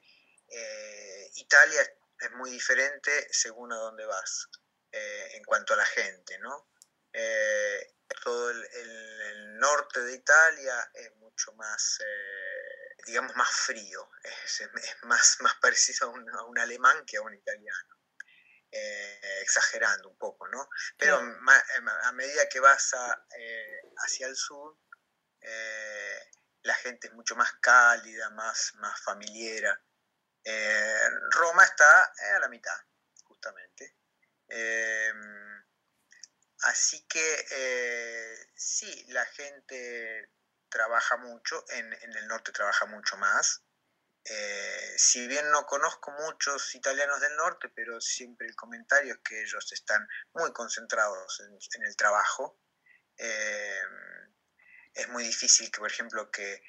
eh, 0.48 1.30
Italia 1.36 1.80
es 2.20 2.32
muy 2.32 2.50
diferente 2.50 3.10
según 3.30 3.72
a 3.72 3.76
dónde 3.76 4.06
vas. 4.06 4.48
En 4.92 5.44
cuanto 5.44 5.74
a 5.74 5.76
la 5.76 5.86
gente, 5.86 6.38
¿no? 6.38 6.70
Eh, 7.12 7.96
todo 8.22 8.50
el, 8.50 9.58
norte 9.58 10.00
de 10.00 10.14
Italia 10.14 10.90
es 10.94 11.14
mucho 11.16 11.52
más, 11.52 11.98
eh, 12.00 12.94
digamos, 13.04 13.36
más 13.36 13.50
frío, 13.50 14.10
es, 14.22 14.70
más, 15.02 15.36
más 15.40 15.54
parecido 15.56 16.08
a 16.08 16.44
un, 16.46 16.58
alemán 16.58 17.04
que 17.04 17.18
a 17.18 17.22
un 17.22 17.34
italiano. 17.34 17.96
Eh, 18.72 19.40
exagerando 19.42 20.08
un 20.08 20.16
poco, 20.16 20.46
¿no? 20.46 20.68
Pero 20.96 21.16
a 21.16 22.12
medida 22.12 22.48
que 22.48 22.60
vas 22.60 22.92
hacia 23.98 24.28
el 24.28 24.36
sur, 24.36 24.78
la 26.62 26.74
gente 26.74 27.08
es 27.08 27.14
mucho 27.14 27.34
más 27.34 27.52
cálida, 27.54 28.30
más, 28.30 28.72
más 28.76 29.00
familiar. 29.02 29.82
Roma 31.32 31.64
está 31.64 32.12
a 32.36 32.38
la 32.38 32.48
mitad, 32.48 32.78
justamente. 33.24 33.99
Em, 34.50 35.64
así 36.62 37.06
que 37.06 37.46
eh, 37.50 38.50
sí, 38.54 39.06
la 39.08 39.24
gente 39.26 40.30
trabaja 40.68 41.16
mucho, 41.16 41.64
en, 41.70 41.92
el 41.92 42.26
norte 42.26 42.52
trabaja 42.52 42.86
mucho 42.86 43.16
más. 43.16 43.62
Eh, 44.24 44.94
si 44.96 45.26
bien 45.26 45.50
no 45.50 45.64
conozco 45.64 46.10
muchos 46.10 46.74
italianos 46.74 47.20
del 47.20 47.34
norte, 47.36 47.68
pero 47.74 48.00
siempre 48.00 48.46
el 48.46 48.54
comentario 48.54 49.14
es 49.14 49.20
que 49.20 49.40
ellos 49.40 49.72
están 49.72 50.06
muy 50.34 50.52
concentrados 50.52 51.40
en, 51.40 51.82
el 51.84 51.96
trabajo. 51.96 52.60
Em, 53.16 54.34
es 54.94 55.08
muy 55.08 55.24
difícil 55.24 55.70
que, 55.70 55.78
por 55.78 55.90
ejemplo, 55.90 56.30
que, 56.30 56.62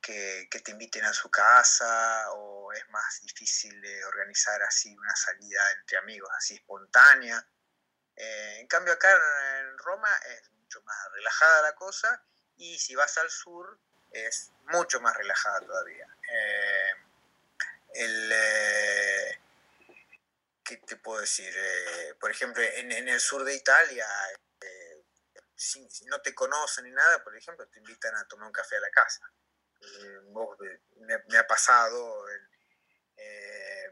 te 0.00 0.70
inviten 0.70 1.04
a 1.04 1.12
su 1.12 1.30
casa 1.30 2.30
o 2.32 2.72
es 2.72 2.88
más 2.90 3.20
difícil 3.22 3.80
de 3.80 4.04
organizar 4.04 4.62
así 4.62 4.96
una 4.96 5.14
salida 5.16 5.60
entre 5.72 5.98
amigos 5.98 6.30
así 6.36 6.54
espontánea. 6.54 7.46
Eh, 8.14 8.58
en 8.60 8.66
cambio 8.66 8.92
acá 8.92 9.10
en 9.60 9.78
Roma 9.78 10.08
es 10.26 10.50
mucho 10.52 10.80
más 10.82 10.96
relajada 11.12 11.62
la 11.62 11.74
cosa 11.74 12.22
y 12.56 12.78
si 12.78 12.94
vas 12.94 13.16
al 13.18 13.30
sur 13.30 13.78
es 14.10 14.52
mucho 14.66 15.00
más 15.00 15.16
relajada 15.16 15.60
todavía. 15.60 16.06
Eh, 16.30 16.90
el, 17.94 18.30
eh, 18.32 19.40
¿Qué 20.64 20.78
te 20.78 20.96
puedo 20.96 21.20
decir? 21.20 21.54
por 22.20 22.30
ejemplo, 22.30 22.62
en, 22.62 22.90
el 22.90 23.20
sur 23.20 23.44
de 23.44 23.54
Italia 23.54 24.06
si, 25.56 26.04
no 26.06 26.20
te 26.20 26.34
conocen 26.34 26.84
ni 26.84 26.90
nada, 26.92 27.22
por 27.24 27.34
ejemplo, 27.36 27.66
te 27.68 27.78
invitan 27.78 28.14
a 28.14 28.28
tomar 28.28 28.46
un 28.46 28.52
café 28.52 28.76
a 28.76 28.80
la 28.80 28.90
casa. 28.90 29.30
Eh, 29.80 31.22
me, 31.28 31.38
ha 31.38 31.46
pasado 31.46 32.24
eh, 33.16 33.90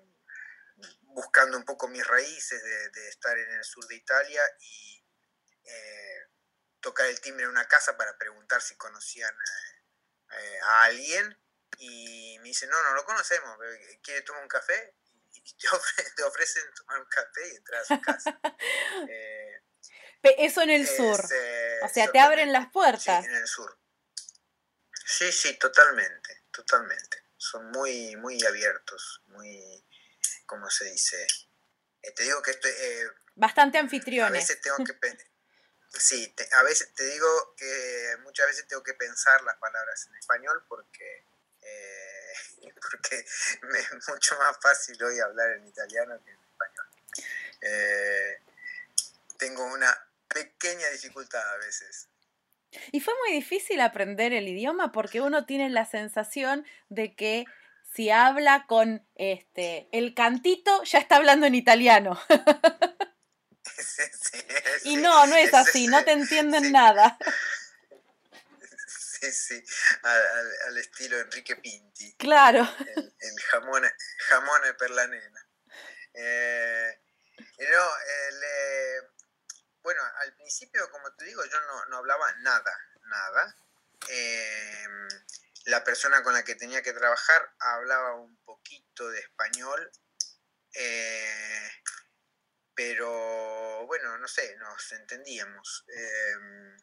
buscando 1.03 1.57
un 1.57 1.65
poco 1.65 1.89
mis 1.89 2.07
raíces 2.07 2.63
de, 2.63 3.09
estar 3.09 3.39
en 3.39 3.51
el 3.53 3.65
sur 3.65 3.87
de 3.87 3.95
Italia 3.95 4.43
y 4.61 5.05
eh, 5.65 6.29
tocar 6.81 7.07
el 7.07 7.21
timbre 7.21 7.45
en 7.45 7.51
una 7.51 7.69
casa 7.69 7.97
para 7.97 8.17
preguntar 8.19 8.61
si 8.61 8.77
conocían 8.77 9.35
a 10.63 10.83
alguien 10.85 11.39
y 11.79 12.39
me 12.41 12.49
dicen, 12.49 12.69
no, 12.69 12.83
no 12.83 12.95
lo 12.95 13.05
conocemos, 13.05 13.57
¿quiere 14.03 14.23
tomar 14.23 14.43
un 14.43 14.49
café? 14.49 14.97
Y 15.33 15.57
te, 16.17 16.23
ofrecen 16.25 16.65
tomar 16.75 16.99
un 17.01 17.07
café 17.07 17.53
y 17.53 17.57
entrar 17.57 17.83
a 17.83 17.85
su 17.85 18.01
casa. 18.01 18.41
Eso 20.23 20.63
en 20.63 20.71
el 20.71 20.89
sur. 20.89 21.21
o 21.83 21.89
sea, 21.89 22.11
te 22.11 22.19
abren 22.19 22.53
las 22.53 22.71
puertas. 22.73 23.25
Sí, 23.25 23.31
en 23.31 23.37
el 23.37 23.47
sur. 23.47 23.79
Sí, 25.05 25.31
sí, 25.33 25.59
totalmente, 25.59 26.45
totalmente. 26.51 27.25
Son 27.37 27.71
muy, 27.71 28.17
muy 28.17 28.43
abiertos, 28.45 29.23
muy, 29.27 29.85
¿cómo 30.47 30.71
se 30.71 30.87
dice? 30.87 31.27
Eh, 32.03 32.11
te 32.13 32.23
digo 32.23 32.43
que 32.43 32.53
estoy... 32.53 32.71
Eh, 32.71 33.09
Bastante 33.35 33.79
anfitriones. 33.79 34.45
A 34.51 34.55
veces 34.55 34.61
tengo 34.63 34.79
que... 34.79 34.95
sí, 35.99 36.35
a 36.53 36.63
veces 36.63 36.95
te 36.95 37.05
digo 37.05 37.55
que 37.55 38.17
muchas 38.23 38.47
veces 38.47 38.67
tengo 38.67 38.83
que 38.83 38.95
pensar 38.95 39.43
las 39.43 39.57
palabras 39.57 40.07
en 40.07 40.17
español 40.17 40.65
porque... 40.69 41.27
Eh, 41.61 42.33
porque 42.91 43.27
me 43.63 43.79
es 43.79 44.09
mucho 44.09 44.39
más 44.39 44.57
fácil 44.61 45.03
hoy 45.03 45.21
hablar 45.21 45.51
en 45.51 45.67
italiano 45.67 46.19
que 46.25 46.31
en 46.31 46.39
español. 46.43 46.87
tengo 49.37 49.65
una 49.67 50.09
pequeña 50.29 50.89
dificultad 50.89 51.47
a 51.53 51.57
veces. 51.59 52.09
Y 52.93 53.01
fue 53.01 53.15
muy 53.25 53.33
difícil 53.33 53.81
aprender 53.81 54.33
el 54.33 54.49
idioma 54.49 54.93
porque 54.93 55.21
uno 55.21 55.47
tiene 55.47 55.71
la 55.71 55.85
sensación 55.85 56.65
de 56.89 57.15
que 57.15 57.45
si 57.95 58.11
habla 58.11 58.67
con 58.67 59.07
este 59.15 59.89
el 59.93 60.15
cantito 60.15 60.83
ya 60.85 60.99
está 60.99 61.17
hablando 61.17 61.47
en 61.47 61.55
italiano. 61.55 62.21
y 64.85 64.97
no, 64.97 65.27
no 65.27 65.37
es 65.37 65.55
así, 65.55 65.87
no 65.87 66.05
te 66.05 66.13
entienden 66.13 66.73
nada. 66.73 67.17
Sí, 68.87 69.33
sí, 69.33 69.65
al, 70.03 70.77
estilo 70.77 71.19
Enrique 71.19 71.57
Pinti. 71.57 72.15
Claro. 72.17 72.69
El, 72.97 73.41
jamón, 73.51 73.83
jamón 74.29 74.61
per 74.79 74.91
la 74.91 75.07
nena. 75.07 75.49
Eh, 76.13 77.01
no, 77.59 77.89
el, 78.29 78.43
eh, 78.43 79.01
bueno, 79.85 80.03
al 80.17 80.35
principio, 80.35 80.91
como 80.91 81.15
te 81.15 81.27
digo, 81.27 81.45
yo 81.45 81.61
no, 81.89 81.99
hablaba 81.99 82.33
nada, 82.41 82.81
nada. 83.03 83.57
Em, 84.09 85.09
la 85.67 85.85
persona 85.85 86.23
con 86.23 86.33
la 86.33 86.43
que 86.43 86.55
tenía 86.55 86.83
que 86.83 86.95
trabajar 86.95 87.55
hablaba 87.59 88.15
un 88.17 88.35
poquito 88.45 89.11
de 89.11 89.21
español, 89.21 89.93
eh, 90.75 91.71
pero 92.75 93.87
bueno, 93.87 94.17
no 94.17 94.27
sé, 94.27 94.57
nos 94.57 94.93
entendíamos. 94.93 95.85
Em, 95.89 96.77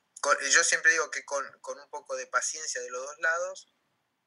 yo 0.51 0.63
siempre 0.63 0.91
digo 0.91 1.09
que 1.09 1.25
con, 1.25 1.43
un 1.43 1.89
poco 1.89 2.15
de 2.15 2.27
paciencia 2.27 2.81
de 2.81 2.91
los 2.91 3.01
dos 3.01 3.17
lados, 3.17 3.73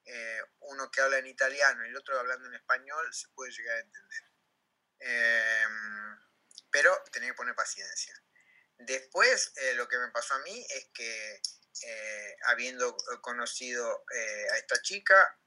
eh, 0.05 0.41
uno 0.61 0.91
que 0.91 1.01
habla 1.01 1.19
en 1.19 1.29
italiano 1.29 1.87
y 1.87 1.91
el 1.91 1.97
otro 1.97 2.19
hablando 2.19 2.49
en 2.49 2.55
español, 2.55 3.15
se 3.15 3.29
puede 3.29 3.53
llegar 3.53 3.77
a 3.77 3.81
entender. 3.81 4.23
Em, 4.99 6.19
pero 6.73 6.93
tenía 7.13 7.31
que 7.31 7.37
poner 7.37 7.55
paciencia. 7.55 8.24
Después, 8.87 9.53
eh, 9.57 9.75
lo 9.75 9.89
que 9.89 9.99
me 9.99 10.09
pasó 10.09 10.35
a 10.35 10.39
mí 10.41 10.67
es 10.69 10.89
que, 10.93 11.41
eh, 11.83 12.37
habiendo 12.47 12.97
conocido 13.21 14.05
eh, 14.15 14.47
a 14.53 14.59
esta 14.59 14.81
chica, 14.83 15.39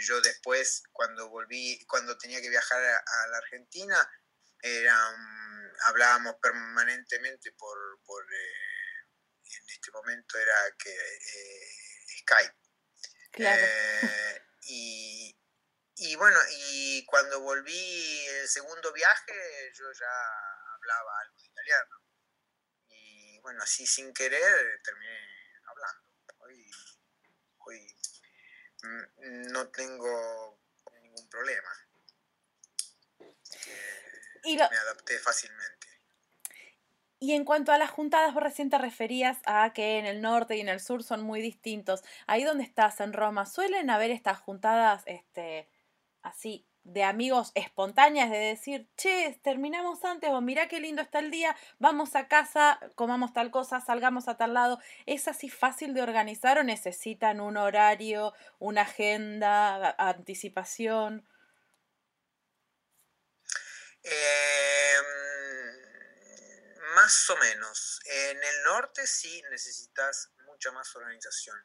yo 0.00 0.20
después, 0.20 0.84
cuando 0.92 1.28
volví, 1.28 1.84
cuando 1.86 2.16
tenía 2.16 2.40
que 2.40 2.48
viajar 2.48 2.80
a, 2.82 3.26
la 3.28 3.38
Argentina, 3.38 4.12
hablábamos 5.86 6.36
permanentemente 6.40 7.52
por, 7.52 7.76
en 9.42 9.68
este 9.68 9.90
momento 9.90 10.38
era 10.38 10.54
que 10.78 10.96
Skype. 12.20 12.54
Claro. 13.32 13.66
y, 14.62 15.36
y 15.96 16.14
bueno, 16.14 16.38
y 16.50 17.04
cuando 17.06 17.40
volví 17.40 18.26
el 18.26 18.48
segundo 18.48 18.92
viaje, 18.92 19.72
yo 19.74 19.92
ya 19.92 20.74
hablaba 20.76 21.20
algo 21.22 21.38
de 21.38 21.46
italiano 21.46 22.05
bueno, 23.46 23.62
así 23.62 23.86
sin 23.86 24.12
querer 24.12 24.82
terminé 24.82 25.20
hablando. 25.68 26.02
Hoy, 26.38 26.68
hoy 27.58 27.96
mm, 28.82 29.52
no 29.52 29.68
tengo 29.68 30.58
ningún 31.00 31.28
problema. 31.28 31.70
me 34.44 34.76
adapté 34.76 35.16
fácilmente. 35.20 35.86
Y 37.20 37.34
en 37.34 37.44
cuanto 37.44 37.70
a 37.70 37.78
las 37.78 37.90
juntadas, 37.90 38.34
vos 38.34 38.42
recién 38.42 38.68
te 38.68 38.78
referías 38.78 39.38
a 39.46 39.72
que 39.72 39.98
en 39.98 40.06
el 40.06 40.20
norte 40.20 40.56
y 40.56 40.60
en 40.60 40.68
el 40.68 40.80
sur 40.80 41.04
son 41.04 41.22
muy 41.22 41.40
distintos. 41.40 42.02
Ahí 42.26 42.42
donde 42.42 42.64
estás, 42.64 42.98
en 42.98 43.12
Roma, 43.12 43.46
¿suelen 43.46 43.90
haber 43.90 44.10
estas 44.10 44.40
juntadas 44.40 45.04
este, 45.06 45.70
así 46.22 46.65
de 46.86 47.02
amigos 47.02 47.50
espontáneas, 47.54 48.30
de 48.30 48.38
decir, 48.38 48.88
che, 48.96 49.38
terminamos 49.42 50.04
antes 50.04 50.30
o 50.30 50.40
mirá 50.40 50.68
qué 50.68 50.78
lindo 50.80 51.02
está 51.02 51.18
el 51.18 51.30
día, 51.32 51.56
vamos 51.78 52.14
a 52.14 52.28
casa, 52.28 52.78
comamos 52.94 53.32
tal 53.32 53.50
cosa, 53.50 53.80
salgamos 53.80 54.28
a 54.28 54.36
tal 54.36 54.54
lado. 54.54 54.78
¿Es 55.04 55.26
así 55.26 55.50
fácil 55.50 55.94
de 55.94 56.02
organizar 56.02 56.58
o 56.58 56.62
necesitan 56.62 57.40
un 57.40 57.56
horario, 57.56 58.32
una 58.60 58.82
agenda, 58.82 59.96
anticipación? 59.98 61.26
Em, 64.04 65.06
más 66.94 67.30
o 67.30 67.36
menos. 67.38 68.00
En 68.04 68.36
el 68.36 68.62
norte 68.64 69.06
sí 69.08 69.42
necesitas 69.50 70.30
mucha 70.46 70.70
más 70.70 70.94
organización 70.94 71.56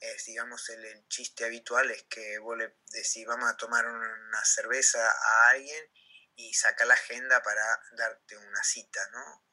es, 0.00 0.24
digamos, 0.24 0.68
el, 0.70 1.06
chiste 1.08 1.44
habitual 1.44 1.90
es 1.90 2.04
que 2.04 2.38
vos 2.38 2.56
le 2.56 2.76
decís, 2.90 3.26
vamos 3.26 3.50
a 3.50 3.56
tomar 3.56 3.86
una 3.86 4.44
cerveza 4.44 4.98
a 5.08 5.48
alguien 5.50 5.90
y 6.34 6.52
saca 6.52 6.84
la 6.84 6.94
agenda 6.94 7.42
para 7.42 7.62
darte 7.92 8.36
una 8.36 8.62
cita, 8.62 9.00
¿no? 9.12 9.46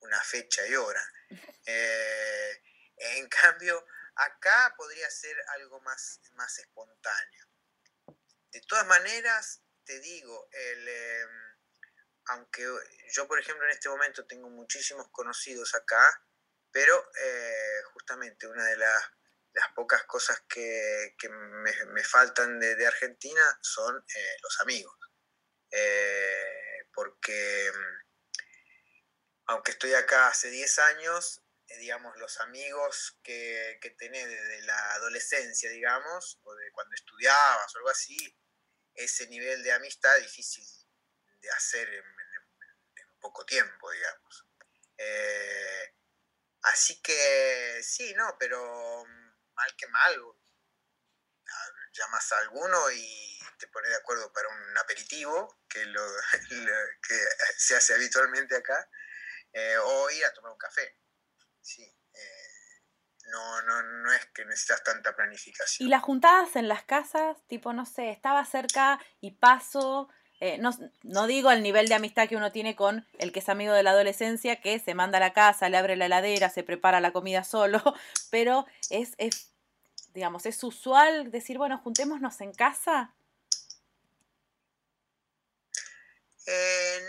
Una 0.00 0.20
fecha 0.22 0.66
y 0.66 0.74
hora. 0.74 1.02
Eh, 1.64 2.62
en 2.96 3.28
cambio, 3.28 3.86
acá 4.16 4.74
podría 4.76 5.08
ser 5.08 5.36
algo 5.50 5.80
más, 5.82 6.20
más 6.32 6.58
espontáneo. 6.58 7.46
De 8.50 8.60
todas 8.62 8.84
maneras, 8.86 9.62
te 9.84 10.00
digo, 10.00 10.48
el, 10.50 10.88
em, 10.88 11.52
aunque 12.26 12.66
yo, 13.12 13.28
por 13.28 13.38
ejemplo, 13.38 13.64
en 13.64 13.70
este 13.70 13.88
momento 13.88 14.26
tengo 14.26 14.50
muchísimos 14.50 15.08
conocidos 15.12 15.74
acá, 15.76 16.04
pero 16.72 17.10
eh, 17.14 17.82
justamente 17.92 18.48
una 18.48 18.64
de 18.64 18.76
las 18.76 19.04
las 19.54 19.68
pocas 19.74 20.04
cosas 20.04 20.42
que, 20.48 21.14
me, 21.28 22.04
faltan 22.04 22.58
de, 22.58 22.86
Argentina 22.86 23.58
son 23.60 23.96
eh, 23.96 24.36
los 24.42 24.60
amigos. 24.60 24.96
Eh, 25.70 26.88
porque 26.94 27.70
mm, 27.72 28.02
aunque 29.46 29.72
estoy 29.72 29.94
acá 29.94 30.28
hace 30.28 30.48
10 30.48 30.78
años, 30.78 31.42
eh, 31.68 31.78
digamos, 31.78 32.16
los 32.18 32.40
amigos 32.40 33.18
que, 33.22 33.78
que 33.80 33.90
tenés 33.90 34.28
desde 34.28 34.62
la 34.62 34.94
adolescencia, 34.94 35.70
digamos, 35.70 36.40
o 36.42 36.54
de 36.54 36.70
cuando 36.72 36.94
estudiabas 36.94 37.74
o 37.74 37.78
algo 37.78 37.90
así, 37.90 38.38
ese 38.94 39.26
nivel 39.28 39.62
de 39.62 39.72
amistad 39.72 40.16
difícil 40.18 40.64
de 41.40 41.50
hacer 41.50 41.88
en, 41.92 42.04
poco 43.20 43.46
tiempo, 43.46 43.90
digamos. 43.92 44.46
así 46.62 47.00
que 47.00 47.80
sí, 47.84 48.12
no, 48.14 48.36
pero 48.36 49.04
mal 49.62 49.76
que 49.76 49.86
mal, 49.88 50.20
llamas 51.92 52.32
a 52.32 52.38
alguno 52.38 52.90
y 52.90 53.38
te 53.58 53.68
pones 53.68 53.90
de 53.90 53.96
acuerdo 53.96 54.32
para 54.32 54.48
un 54.48 54.78
aperitivo, 54.78 55.60
que, 55.68 55.84
lo, 55.86 56.02
que 57.06 57.18
se 57.56 57.76
hace 57.76 57.94
habitualmente 57.94 58.56
acá, 58.56 58.88
eh, 59.52 59.76
o 59.78 60.10
ir 60.10 60.24
a 60.24 60.32
tomar 60.32 60.52
un 60.52 60.58
café. 60.58 60.96
Sí, 61.60 61.82
eh, 61.82 62.82
no, 63.30 63.62
no, 63.62 63.82
no 63.82 64.12
es 64.12 64.26
que 64.34 64.44
necesitas 64.44 64.82
tanta 64.82 65.14
planificación. 65.14 65.86
¿Y 65.86 65.90
las 65.90 66.02
juntadas 66.02 66.56
en 66.56 66.68
las 66.68 66.82
casas? 66.84 67.36
Tipo, 67.46 67.72
no 67.72 67.86
sé, 67.86 68.10
estaba 68.10 68.44
cerca 68.44 68.98
y 69.20 69.32
paso... 69.32 70.08
Eh, 70.40 70.58
no, 70.58 70.76
no, 71.04 71.28
digo 71.28 71.52
el 71.52 71.62
nivel 71.62 71.88
de 71.88 71.94
amistad 71.94 72.28
que 72.28 72.34
uno 72.34 72.50
tiene 72.50 72.74
con 72.74 73.06
el 73.20 73.30
que 73.30 73.38
es 73.38 73.48
amigo 73.48 73.74
de 73.74 73.84
la 73.84 73.90
adolescencia, 73.90 74.60
que 74.60 74.80
se 74.80 74.92
manda 74.92 75.18
a 75.18 75.20
la 75.20 75.32
casa, 75.32 75.68
le 75.68 75.76
abre 75.76 75.94
la 75.94 76.06
heladera, 76.06 76.50
se 76.50 76.64
prepara 76.64 76.98
la 76.98 77.12
comida 77.12 77.44
solo, 77.44 77.80
pero 78.32 78.66
es, 78.90 79.14
es 79.18 79.51
digamos, 80.14 80.46
¿es 80.46 80.62
usual 80.62 81.30
decir, 81.30 81.58
bueno, 81.58 81.78
juntémonos 81.78 82.40
en 82.40 82.52
casa? 82.52 83.14
Eh, 86.46 87.00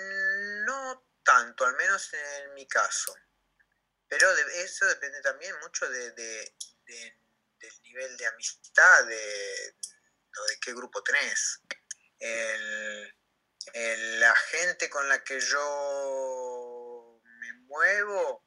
no 0.65 1.05
tanto, 1.24 1.65
al 1.65 1.75
menos 1.75 2.13
en 2.13 2.53
mi 2.53 2.67
caso. 2.67 3.13
Pero 4.07 4.29
eso 4.63 4.86
depende 4.86 5.22
también 5.22 5.55
mucho 5.62 5.89
de, 5.89 6.12
del 6.12 7.81
nivel 7.83 8.15
de 8.17 8.27
amistad, 8.27 9.05
de, 9.05 9.15
de 9.15 10.60
qué 10.62 10.74
grupo 10.74 11.01
tenés. 11.01 11.62
la 13.74 14.36
gente 14.36 14.89
con 14.89 15.07
la 15.10 15.24
que 15.24 15.39
yo 15.39 17.19
me 17.24 17.53
muevo, 17.65 18.42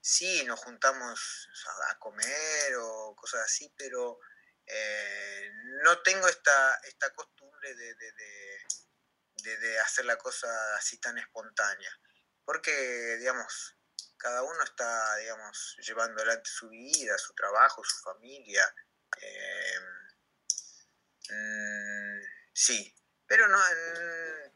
sí, 0.00 0.44
nos 0.44 0.60
juntamos 0.60 1.48
a 1.90 1.98
comer 1.98 2.76
o 2.80 3.14
cosas 3.16 3.42
así, 3.42 3.72
pero 3.76 4.18
eh, 4.66 5.50
no 5.82 6.02
tengo 6.02 6.28
esta, 6.28 6.80
esta 6.84 7.12
costumbre 7.14 7.74
de, 7.74 7.94
de, 7.94 9.78
hacer 9.80 10.04
la 10.04 10.16
cosa 10.18 10.48
así 10.76 10.98
tan 10.98 11.16
espontánea. 11.18 11.90
Porque, 12.44 13.16
digamos, 13.18 13.76
cada 14.18 14.42
uno 14.42 14.62
está, 14.62 15.16
digamos, 15.16 15.76
llevando 15.80 16.20
adelante 16.20 16.50
su 16.50 16.68
vida, 16.68 17.16
su 17.16 17.32
trabajo, 17.34 17.82
su 17.84 17.98
familia. 18.02 18.74
Eh, 19.20 19.80
mm, 21.30 22.20
sí, 22.52 22.94
pero 23.26 23.48
no, 23.48 23.58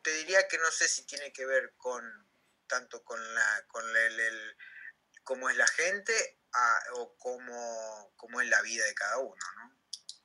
te 0.03 0.13
diría 0.15 0.47
que 0.49 0.59
no 0.59 0.71
sé 0.71 0.89
si 0.89 1.07
tiene 1.07 1.33
que 1.33 1.47
ver 1.47 1.75
con 1.77 2.03
tanto 2.67 3.05
con 3.05 3.35
la 3.35 3.65
con 3.67 3.85
el 3.97 4.57
cómo 5.25 5.49
es 5.51 5.57
la 5.57 5.67
gente 5.67 6.13
o 6.97 7.15
cómo, 7.19 8.13
cómo, 8.17 8.41
es 8.41 8.49
la 8.49 8.61
vida 8.63 8.85
de 8.85 8.95
cada 8.95 9.19
uno, 9.19 9.35
¿no? 9.57 9.73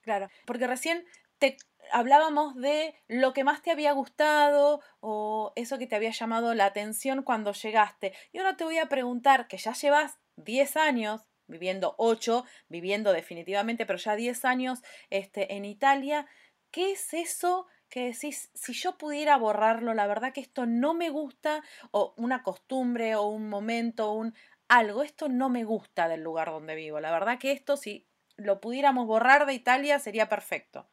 Claro, 0.01 0.29
porque 0.45 0.67
recién 0.67 1.05
te 1.37 1.57
hablábamos 1.91 2.55
de 2.55 2.95
lo 3.07 3.33
que 3.33 3.43
más 3.43 3.61
te 3.61 3.71
había 3.71 3.91
gustado 3.93 4.81
o 4.99 5.53
eso 5.55 5.77
que 5.77 5.87
te 5.87 5.95
había 5.95 6.11
llamado 6.11 6.53
la 6.53 6.65
atención 6.65 7.23
cuando 7.23 7.53
llegaste. 7.53 8.13
Y 8.31 8.39
ahora 8.39 8.57
te 8.57 8.63
voy 8.63 8.77
a 8.77 8.89
preguntar, 8.89 9.47
que 9.47 9.57
ya 9.57 9.73
llevas 9.73 10.17
10 10.35 10.77
años, 10.77 11.27
viviendo 11.47 11.95
8, 11.97 12.45
viviendo 12.67 13.13
definitivamente, 13.13 13.85
pero 13.85 13.99
ya 13.99 14.15
10 14.15 14.45
años 14.45 14.79
este, 15.09 15.55
en 15.55 15.65
Italia, 15.65 16.27
¿qué 16.71 16.91
es 16.91 17.13
eso 17.13 17.67
que 17.89 18.11
decís, 18.11 18.49
si 18.53 18.73
yo 18.73 18.97
pudiera 18.97 19.37
borrarlo, 19.37 19.93
la 19.93 20.07
verdad 20.07 20.33
que 20.33 20.41
esto 20.41 20.65
no 20.65 20.93
me 20.93 21.09
gusta, 21.09 21.63
o 21.91 22.13
una 22.17 22.43
costumbre, 22.43 23.15
o 23.15 23.27
un 23.27 23.47
momento, 23.47 24.11
un 24.11 24.35
algo, 24.67 25.03
esto 25.03 25.29
no 25.29 25.49
me 25.49 25.63
gusta 25.63 26.07
del 26.07 26.21
lugar 26.21 26.49
donde 26.49 26.75
vivo. 26.75 26.99
La 26.99 27.11
verdad 27.11 27.39
que 27.39 27.51
esto, 27.51 27.77
si 27.77 28.09
lo 28.37 28.61
pudiéramos 28.61 29.07
borrar 29.07 29.45
de 29.45 29.53
Italia, 29.53 29.99
sería 29.99 30.29
perfecto. 30.29 30.89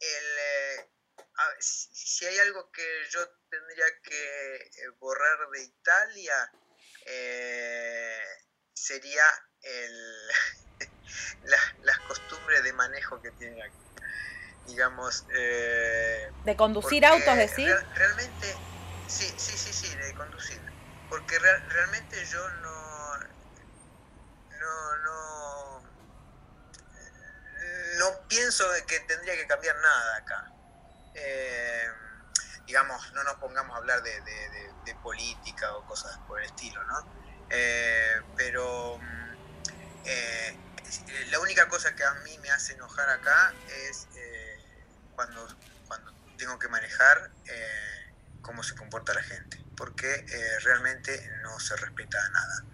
Eh, 0.00 0.88
si 1.60 2.26
hay 2.26 2.38
algo 2.38 2.70
que 2.72 2.84
yo 3.10 3.20
tendría 3.48 3.84
que 4.02 4.56
eh, 4.56 4.88
borrar 4.98 5.48
de 5.52 5.62
Italia, 5.62 6.52
eh, 7.06 8.20
sería 8.72 9.22
el, 9.62 10.28
las 11.82 11.98
costumbres 12.00 12.64
de 12.64 12.72
manejo 12.72 13.20
que 13.20 13.30
tienen 13.32 13.62
aquí. 13.62 13.76
Digamos. 14.66 15.26
de 15.26 16.56
conducir 16.56 17.04
autos, 17.04 17.36
decir. 17.36 17.74
realmente, 17.94 18.46
sí, 19.08 19.26
sí, 19.36 19.58
sí, 19.58 19.72
sí, 19.72 19.96
de 19.96 20.14
conducir. 20.14 20.60
Porque 21.10 21.38
realmente 21.38 22.24
yo 22.26 22.48
no, 22.48 23.18
no, 24.60 25.02
no 28.02 28.28
pienso 28.28 28.64
que 28.86 29.00
tendría 29.00 29.36
que 29.36 29.46
cambiar 29.46 29.76
nada 29.76 30.16
acá. 30.16 30.52
Eh, 31.14 31.86
digamos, 32.66 33.12
no 33.12 33.22
nos 33.22 33.34
pongamos 33.34 33.74
a 33.74 33.78
hablar 33.78 34.02
de, 34.02 34.22
política 35.02 35.74
o 35.76 35.84
cosas 35.86 36.16
por 36.28 36.38
el 36.38 36.46
estilo, 36.46 36.82
¿no? 36.84 37.04
Eh, 37.50 38.20
pero 38.36 39.00
eh, 40.04 40.56
la 41.30 41.40
única 41.40 41.68
cosa 41.68 41.94
que 41.96 42.04
a 42.04 42.14
mí 42.24 42.38
me 42.38 42.50
hace 42.50 42.74
enojar 42.74 43.08
acá 43.08 43.52
es 43.88 44.06
cuando, 45.16 45.48
cuando 45.88 46.12
tengo 46.36 46.58
que 46.58 46.68
manejar 46.68 47.30
cómo 48.42 48.62
se 48.62 48.76
comporta 48.76 49.12
la 49.14 49.22
gente, 49.22 49.58
porque 49.76 50.24
realmente 50.62 51.30
no 51.42 51.58
se 51.58 51.74
respeta 51.76 52.18
nada. 52.30 52.64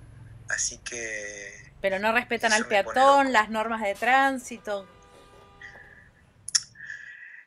Así 0.51 0.79
que 0.79 1.73
pero 1.81 1.99
no 1.99 2.12
respetan 2.12 2.53
al 2.53 2.67
peatón, 2.67 3.33
las 3.33 3.49
normas 3.49 3.81
de 3.81 3.95
tránsito. 3.95 4.98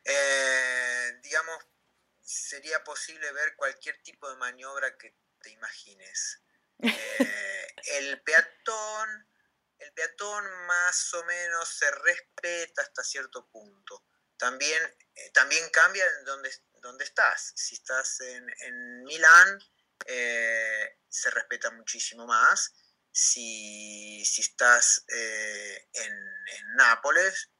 Eh, 0.04 1.18
digamos, 1.22 1.64
sería 2.20 2.82
posible 2.84 3.30
ver 3.32 3.54
cualquier 3.56 4.00
tipo 4.02 4.28
de 4.28 4.36
maniobra 4.36 4.96
que 4.96 5.16
te 5.40 5.50
imagines. 5.50 6.42
Eh, 6.82 7.74
el 7.98 8.22
peatón, 8.22 9.28
el 9.78 9.92
peatón 9.92 10.44
más 10.66 11.14
o 11.14 11.24
menos 11.24 11.68
se 11.68 11.90
respeta 11.90 12.82
hasta 12.82 13.04
cierto 13.04 13.48
punto. 13.48 14.04
También, 14.36 14.82
eh, 15.14 15.30
también 15.32 15.68
cambia 15.70 16.04
en 16.18 16.24
donde, 16.24 16.50
donde 16.80 17.04
estás. 17.04 17.52
Si 17.54 17.76
estás 17.76 18.20
en, 18.20 18.46
en 18.60 19.04
Milán, 19.04 19.58
se 20.04 21.30
respeta 21.30 21.70
muchísimo 21.70 22.26
más 22.26 22.72
si, 23.12 24.22
estás 24.22 25.04
eh, 25.08 25.88
en, 25.92 26.32
Nápoles, 26.74 27.50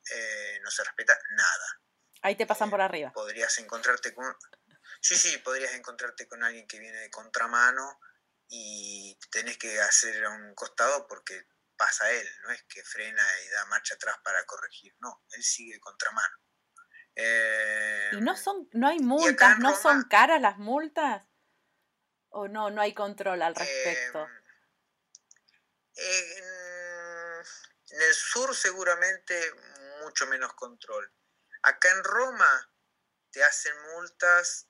no 0.62 0.70
se 0.70 0.84
respeta 0.84 1.18
nada. 1.36 1.81
Ahí 2.22 2.36
te 2.36 2.46
pasan 2.46 2.70
por 2.70 2.80
eh, 2.80 2.84
arriba. 2.84 3.12
Podrías 3.12 3.58
encontrarte 3.58 4.14
con... 4.14 4.24
Sí, 5.00 5.16
sí, 5.16 5.36
podrías 5.38 5.74
encontrarte 5.74 6.28
con 6.28 6.42
alguien 6.44 6.66
que 6.66 6.78
viene 6.78 6.98
de 6.98 7.10
contramano 7.10 8.00
y 8.48 9.18
tenés 9.30 9.58
que 9.58 9.80
hacer 9.80 10.24
a 10.24 10.30
un 10.30 10.54
costado 10.54 11.06
porque 11.08 11.46
pasa 11.76 12.10
él, 12.12 12.28
no 12.44 12.52
es 12.52 12.62
que 12.64 12.84
frena 12.84 13.22
y 13.44 13.48
da 13.50 13.64
marcha 13.66 13.94
atrás 13.94 14.16
para 14.22 14.44
corregir, 14.44 14.94
no, 15.00 15.24
él 15.32 15.42
sigue 15.42 15.80
contramano. 15.80 16.36
¿Y 17.14 18.20
no 18.20 18.36
son, 18.36 18.68
no 18.72 18.88
hay 18.88 19.00
multas, 19.00 19.58
no 19.58 19.76
son 19.76 20.04
caras 20.04 20.40
las 20.40 20.58
multas? 20.58 21.24
¿O 22.28 22.48
no, 22.48 22.70
no 22.70 22.80
hay 22.80 22.94
control 22.94 23.42
al 23.42 23.54
respecto? 23.54 24.26
En, 25.94 26.52
el 28.00 28.14
sur 28.14 28.54
seguramente 28.56 29.34
mucho 30.02 30.26
menos 30.26 30.54
control. 30.54 31.12
Acá 31.62 31.90
en 31.90 32.04
Roma 32.04 32.72
te 33.30 33.42
hacen 33.42 33.74
multas 33.94 34.68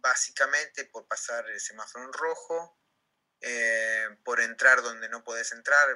básicamente 0.00 0.84
por 0.86 1.06
pasar 1.06 1.48
el 1.48 1.60
semáforo 1.60 2.04
en 2.04 2.12
rojo, 2.12 2.80
eh, 3.40 4.08
por 4.24 4.40
entrar 4.40 4.82
donde 4.82 5.08
no 5.08 5.24
puedes 5.24 5.52
entrar. 5.52 5.88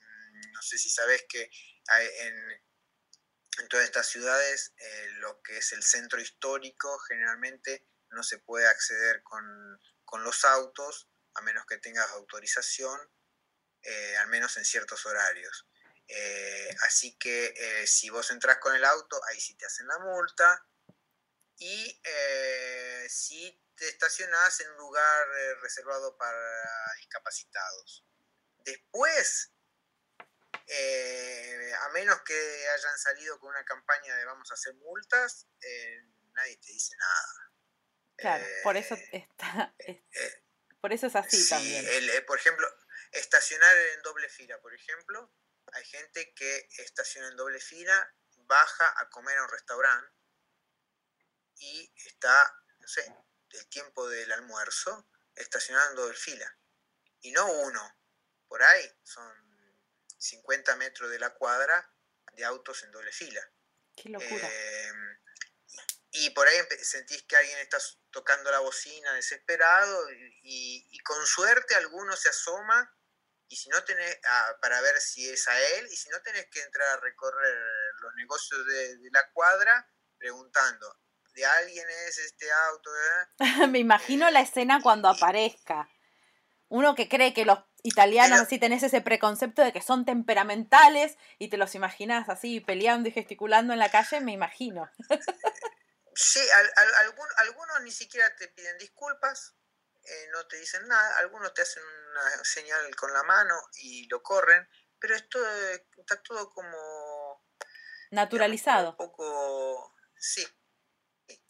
Mm, 0.00 0.52
no 0.52 0.62
sé 0.62 0.78
si 0.78 0.90
sabes 0.90 1.24
que 1.28 1.50
en, 2.20 3.68
todas 3.68 3.86
estas 3.86 4.06
ciudades 4.06 4.72
eh, 4.76 5.08
lo 5.18 5.42
que 5.42 5.58
es 5.58 5.72
el 5.72 5.82
centro 5.82 6.20
histórico 6.20 6.98
generalmente 7.08 7.86
no 8.10 8.22
se 8.22 8.38
puede 8.38 8.66
acceder 8.66 9.22
con, 9.24 9.44
con 10.04 10.22
los 10.22 10.44
autos 10.44 11.10
a 11.34 11.42
menos 11.42 11.66
que 11.66 11.78
tengas 11.78 12.10
autorización 12.12 12.98
eh, 13.82 14.16
al 14.16 14.28
menos 14.28 14.56
en 14.56 14.64
ciertos 14.64 15.06
horarios. 15.06 15.67
Eh, 16.08 16.76
así 16.84 17.18
que 17.18 17.52
eh, 17.54 17.86
si 17.86 18.08
vos 18.08 18.30
entras 18.30 18.56
con 18.58 18.74
el 18.74 18.84
auto, 18.84 19.20
ahí 19.26 19.38
sí 19.38 19.54
te 19.56 19.66
hacen 19.66 19.86
la 19.86 19.98
multa. 19.98 20.66
Y 21.60 22.00
si 23.08 23.60
te 23.74 23.88
estacionás 23.88 24.60
en 24.60 24.70
un 24.70 24.76
lugar 24.76 25.28
reservado 25.60 26.16
para 26.16 26.38
discapacitados. 26.98 28.04
Después, 28.58 29.50
a 31.80 31.88
menos 31.90 32.20
que 32.22 32.68
hayan 32.68 32.98
salido 32.98 33.40
con 33.40 33.50
una 33.50 33.64
campaña 33.64 34.14
de 34.16 34.24
vamos 34.24 34.48
a 34.52 34.54
hacer 34.54 34.74
multas, 34.74 35.48
nadie 36.34 36.58
te 36.58 36.68
dice 36.68 36.94
nada. 36.96 37.52
Claro, 38.16 38.46
por 38.62 38.76
eso 38.76 38.96
está, 39.10 39.74
por 40.80 40.92
eso 40.92 41.08
es 41.08 41.16
así 41.16 41.48
también. 41.48 41.84
por 42.24 42.38
ejemplo, 42.38 42.68
estacionar 43.10 43.76
en 43.76 44.02
doble 44.02 44.28
fila, 44.28 44.60
por 44.60 44.72
ejemplo, 44.74 45.32
hay 45.72 45.84
gente 45.84 46.32
que 46.34 46.68
estaciona 46.78 47.28
en 47.28 47.36
doble 47.36 47.60
fila, 47.60 48.14
baja 48.46 48.94
a 49.00 49.08
comer 49.10 49.36
a 49.38 49.44
un 49.44 49.50
restaurante 49.50 50.12
y 51.56 51.92
está, 52.06 52.62
no 52.78 52.88
sé, 52.88 53.14
el 53.50 53.68
tiempo 53.68 54.08
del 54.08 54.30
almuerzo 54.32 55.08
estacionando 55.34 55.90
en 55.90 55.96
doble 55.96 56.16
fila. 56.18 56.58
Y 57.20 57.32
no 57.32 57.50
uno, 57.50 57.98
por 58.46 58.62
ahí 58.62 58.98
son 59.02 59.32
50 60.18 60.76
metros 60.76 61.10
de 61.10 61.18
la 61.18 61.34
cuadra 61.34 61.92
de 62.32 62.44
autos 62.44 62.82
en 62.82 62.92
doble 62.92 63.12
fila. 63.12 63.40
Qué 63.96 64.08
locura. 64.08 64.48
Em, 64.50 65.18
y 66.10 66.30
por 66.30 66.46
ahí 66.48 66.58
sentís 66.82 67.22
que 67.24 67.36
alguien 67.36 67.58
está 67.58 67.78
tocando 68.10 68.50
la 68.50 68.60
bocina 68.60 69.12
desesperado 69.14 70.08
y, 70.42 70.98
con 71.04 71.26
suerte 71.26 71.74
alguno 71.74 72.16
se 72.16 72.28
asoma 72.28 72.94
y 73.48 73.56
si 73.56 73.68
no 73.70 73.82
tenés 73.84 74.18
para 74.60 74.80
ver 74.80 75.00
si 75.00 75.28
es 75.28 75.48
a 75.48 75.58
él 75.58 75.88
y 75.90 75.96
si 75.96 76.08
no 76.10 76.20
tenés 76.22 76.46
que 76.50 76.62
entrar 76.62 76.88
a 76.88 77.00
recorrer 77.00 77.56
los 78.00 78.14
negocios 78.14 78.66
de, 78.66 78.98
la 79.10 79.30
cuadra 79.32 79.90
preguntando 80.18 80.98
de 81.34 81.46
alguien 81.46 81.88
es 82.06 82.18
este 82.18 82.50
auto 82.52 82.90
me 83.68 83.78
imagino 83.78 84.30
la 84.30 84.40
escena 84.40 84.80
cuando 84.82 85.08
aparezca 85.08 85.88
uno 86.68 86.94
que 86.94 87.08
cree 87.08 87.32
que 87.32 87.44
los 87.44 87.58
italianos 87.82 88.40
así 88.40 88.58
tenés 88.58 88.82
ese 88.82 89.00
preconcepto 89.00 89.62
de 89.62 89.72
que 89.72 89.80
son 89.80 90.04
temperamentales 90.04 91.16
y 91.38 91.48
te 91.48 91.56
los 91.56 91.74
imaginas 91.74 92.28
así 92.28 92.60
peleando 92.60 93.08
y 93.08 93.12
gesticulando 93.12 93.72
en 93.72 93.78
la 93.78 93.90
calle, 93.90 94.20
me 94.20 94.32
imagino. 94.32 94.90
Sí, 96.20 96.40
algunos 97.36 97.80
ni 97.82 97.92
siquiera 97.92 98.34
te 98.34 98.48
piden 98.48 98.76
disculpas, 98.78 99.54
eh, 100.08 100.28
no 100.32 100.46
te 100.46 100.56
dicen 100.56 100.86
nada, 100.88 101.18
algunos 101.18 101.52
te 101.52 101.62
hacen 101.62 101.82
una 101.84 102.44
señal 102.44 102.94
con 102.96 103.12
la 103.12 103.22
mano 103.24 103.54
y 103.74 104.08
lo 104.08 104.22
corren, 104.22 104.68
pero 104.98 105.14
esto 105.14 105.38
está 105.96 106.22
todo 106.22 106.50
como... 106.50 107.44
Naturalizado. 108.10 108.90
un 108.90 108.96
poco... 108.96 109.94
Sí, 110.16 110.46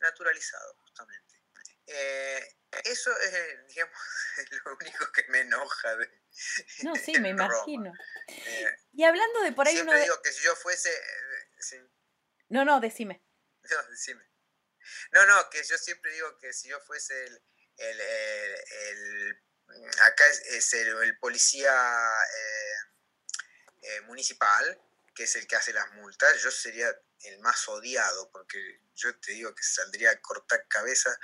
naturalizado, 0.01 0.75
justamente. 0.83 1.43
Eh, 1.87 2.57
eso 2.85 3.17
es, 3.19 3.67
digamos, 3.69 3.99
lo 4.65 4.77
único 4.77 5.13
que 5.13 5.25
me 5.29 5.41
enoja 5.41 5.97
de... 5.97 6.23
No, 6.83 6.95
sí, 6.97 7.19
me 7.21 7.31
imagino. 7.31 7.93
Eh, 8.27 8.77
y 8.93 9.05
hablando 9.05 9.41
de 9.43 9.53
por 9.53 9.67
ahí... 9.67 9.75
Siempre 9.75 10.03
digo 10.03 10.21
que 10.23 10.33
si 10.33 10.45
yo 10.45 10.55
fuese... 10.57 10.91
No, 12.49 12.65
no, 12.65 12.81
decime. 12.81 13.25
No, 13.71 13.83
decime. 13.91 14.25
No, 15.13 15.27
no, 15.27 15.51
que 15.51 15.63
yo 15.63 15.77
siempre 15.77 16.11
digo 16.13 16.39
que 16.39 16.55
si 16.55 16.69
yo 16.69 16.81
fuese 16.81 17.27
el, 17.27 17.43
el, 17.79 18.01
el, 18.01 19.43
acá 20.03 20.25
es, 20.27 20.75
el, 20.75 21.19
policía 21.19 21.73
eh, 21.73 22.75
eh, 23.83 24.01
municipal, 24.03 24.81
que 25.15 25.25
es 25.25 25.37
el 25.37 25.47
que 25.47 25.57
hace 25.57 25.73
las 25.73 25.91
multas, 25.93 26.43
yo 26.43 26.51
sería 26.51 26.89
el 27.25 27.39
más 27.41 27.69
odiado, 27.69 28.31
porque 28.31 28.81
yo 28.95 29.17
te 29.19 29.33
digo 29.33 29.55
que 29.55 29.63
saldría 29.63 30.11
a 30.11 30.21
cortar 30.21 30.67
cabeza, 30.69 31.19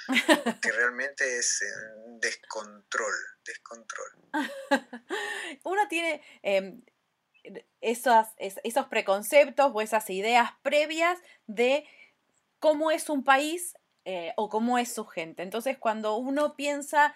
que 0.61 0.73
realmente 0.73 1.38
es 1.38 1.62
un 2.05 2.21
descontrol, 2.21 3.14
descontrol. 3.45 4.11
Uno 5.64 5.88
tiene 5.88 6.23
em, 6.43 6.83
esos, 7.81 8.27
esos 8.38 8.87
preconceptos 8.87 9.71
o 9.73 9.81
esas 9.81 10.09
ideas 10.11 10.51
previas 10.62 11.19
de 11.47 11.87
cómo 12.59 12.90
es 12.90 13.09
un 13.09 13.25
país 13.25 13.75
eh, 14.05 14.33
o 14.37 14.49
cómo 14.49 14.79
es 14.79 14.93
su 14.93 15.05
gente. 15.05 15.43
Entonces, 15.43 15.79
cuando 15.79 16.17
uno 16.17 16.55
piensa, 16.55 17.14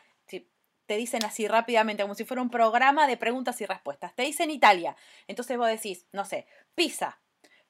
te 0.89 0.97
dicen 0.97 1.23
así 1.23 1.47
rápidamente, 1.47 2.03
como 2.03 2.15
si 2.15 2.25
fuera 2.25 2.43
un 2.43 2.49
programa 2.49 3.07
de 3.07 3.19
preguntas 3.19 3.61
y 3.61 3.67
respuestas, 3.67 4.15
te 4.15 4.23
dicen 4.23 4.51
Italia. 4.51 4.97
Entonces 5.29 5.59
vos 5.59 5.69
decís, 5.69 6.07
no 6.13 6.25
sé, 6.25 6.47
pizza, 6.75 7.21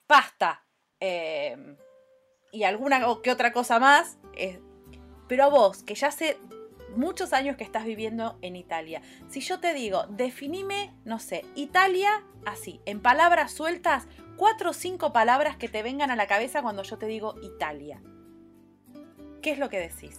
pasta 0.07 0.65
em, 1.01 1.75
y 2.53 2.63
alguna 2.63 3.01
que 3.21 3.29
otra 3.29 3.51
cosa 3.51 3.77
más. 3.77 4.17
pero 5.27 5.43
a 5.43 5.47
vos, 5.49 5.83
que 5.83 5.95
ya 5.95 6.07
hace 6.07 6.37
muchos 6.95 7.33
años 7.33 7.57
que 7.57 7.65
estás 7.65 7.83
viviendo 7.83 8.39
en 8.41 8.55
Italia, 8.55 9.01
si 9.27 9.41
yo 9.41 9.59
te 9.59 9.73
digo, 9.73 10.05
definime, 10.07 10.95
no 11.03 11.19
sé, 11.19 11.43
Italia 11.55 12.23
así, 12.45 12.79
en 12.85 13.01
palabras 13.01 13.51
sueltas, 13.51 14.07
cuatro 14.37 14.69
o 14.69 14.73
cinco 14.73 15.11
palabras 15.11 15.57
que 15.57 15.67
te 15.67 15.83
vengan 15.83 16.09
a 16.09 16.15
la 16.15 16.27
cabeza 16.27 16.61
cuando 16.61 16.83
yo 16.83 16.97
te 16.97 17.07
digo 17.07 17.35
Italia. 17.43 18.01
¿Qué 19.41 19.51
es 19.51 19.57
lo 19.57 19.69
que 19.69 19.79
decís? 19.79 20.17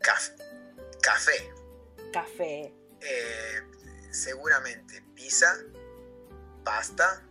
Café. 0.00 1.50
Café. 2.12 2.72
Eh, 3.00 3.60
seguramente 4.10 5.02
pizza, 5.14 5.56
pasta, 6.64 7.22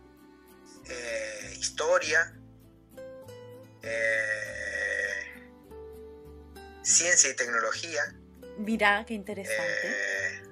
eh, 0.88 1.54
historia, 1.58 2.34
eh, 3.82 5.50
ciencia 6.82 7.30
y 7.30 7.36
tecnología. 7.36 8.02
Mirá, 8.58 9.04
qué 9.06 9.14
interesante. 9.14 10.46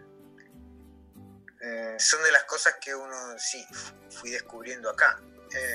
son 1.99 2.23
de 2.23 2.31
las 2.31 2.45
cosas 2.45 2.75
que 2.81 2.95
uno 2.95 3.17
sí 3.39 3.65
fui 4.11 4.31
descubriendo 4.31 4.91
acá. 4.91 5.19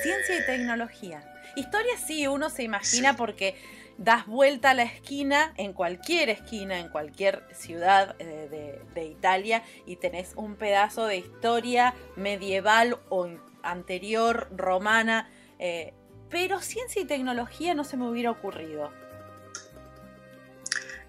Ciencia 0.04 0.38
y 0.38 0.46
tecnología. 0.46 1.28
Historia 1.56 1.98
sí, 1.98 2.28
uno 2.28 2.50
se 2.50 2.64
imagina 2.64 3.16
porque 3.16 3.56
das 4.04 4.26
vuelta 4.26 4.72
a 4.72 4.74
la 4.74 4.84
esquina, 4.84 5.54
en 5.58 5.74
cualquier 5.74 6.30
esquina, 6.30 6.80
en 6.80 6.90
cualquier 6.90 7.48
ciudad 7.54 8.16
eh, 8.20 8.82
de, 8.94 9.06
Italia, 9.06 9.64
y 9.86 9.98
tenés 9.98 10.34
un 10.36 10.56
pedazo 10.56 11.06
de 11.06 11.18
historia 11.18 11.94
medieval 12.16 13.00
o 13.10 13.30
anterior, 13.62 14.48
romana. 14.52 15.30
Eh, 15.60 15.94
pero 16.30 16.62
ciencia 16.62 17.02
y 17.02 17.06
tecnología 17.06 17.76
no 17.76 17.84
se 17.84 17.98
me 17.98 18.10
hubiera 18.10 18.32
ocurrido. 18.32 18.92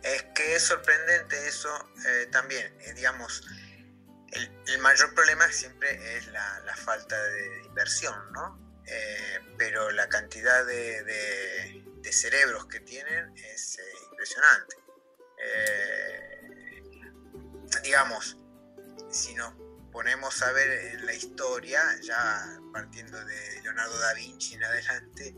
Es 0.02 0.22
que 0.35 0.57
es 0.57 0.62
sorprendente 0.62 1.48
eso 1.48 1.70
eh, 2.07 2.26
también, 2.31 2.76
digamos, 2.94 3.42
el, 4.33 4.78
mayor 4.81 5.14
problema 5.14 5.46
siempre 5.50 6.16
es 6.16 6.26
la, 6.28 6.74
falta 6.76 7.16
de 7.16 7.62
inversión, 7.66 8.14
¿no? 8.33 8.62
Eh, 8.92 9.38
pero 9.57 9.90
la 9.90 10.07
cantidad 10.09 10.66
de, 10.66 11.83
cerebros 12.11 12.66
que 12.66 12.81
tienen 12.81 13.35
es 13.38 13.78
eh, 13.78 13.83
impresionante. 14.11 14.76
Eh, 15.42 16.50
digamos, 17.83 18.37
si 19.11 19.35
nos 19.35 19.55
ponemos 19.90 20.42
a 20.42 20.52
ver 20.52 20.94
en 20.94 21.07
la 21.07 21.14
historia, 21.14 21.83
ya 22.02 22.61
partiendo 22.70 23.24
de 23.24 23.62
Leonardo 23.62 23.98
da 23.98 24.12
Vinci 24.12 24.55
en 24.57 24.64
adelante, 24.64 25.35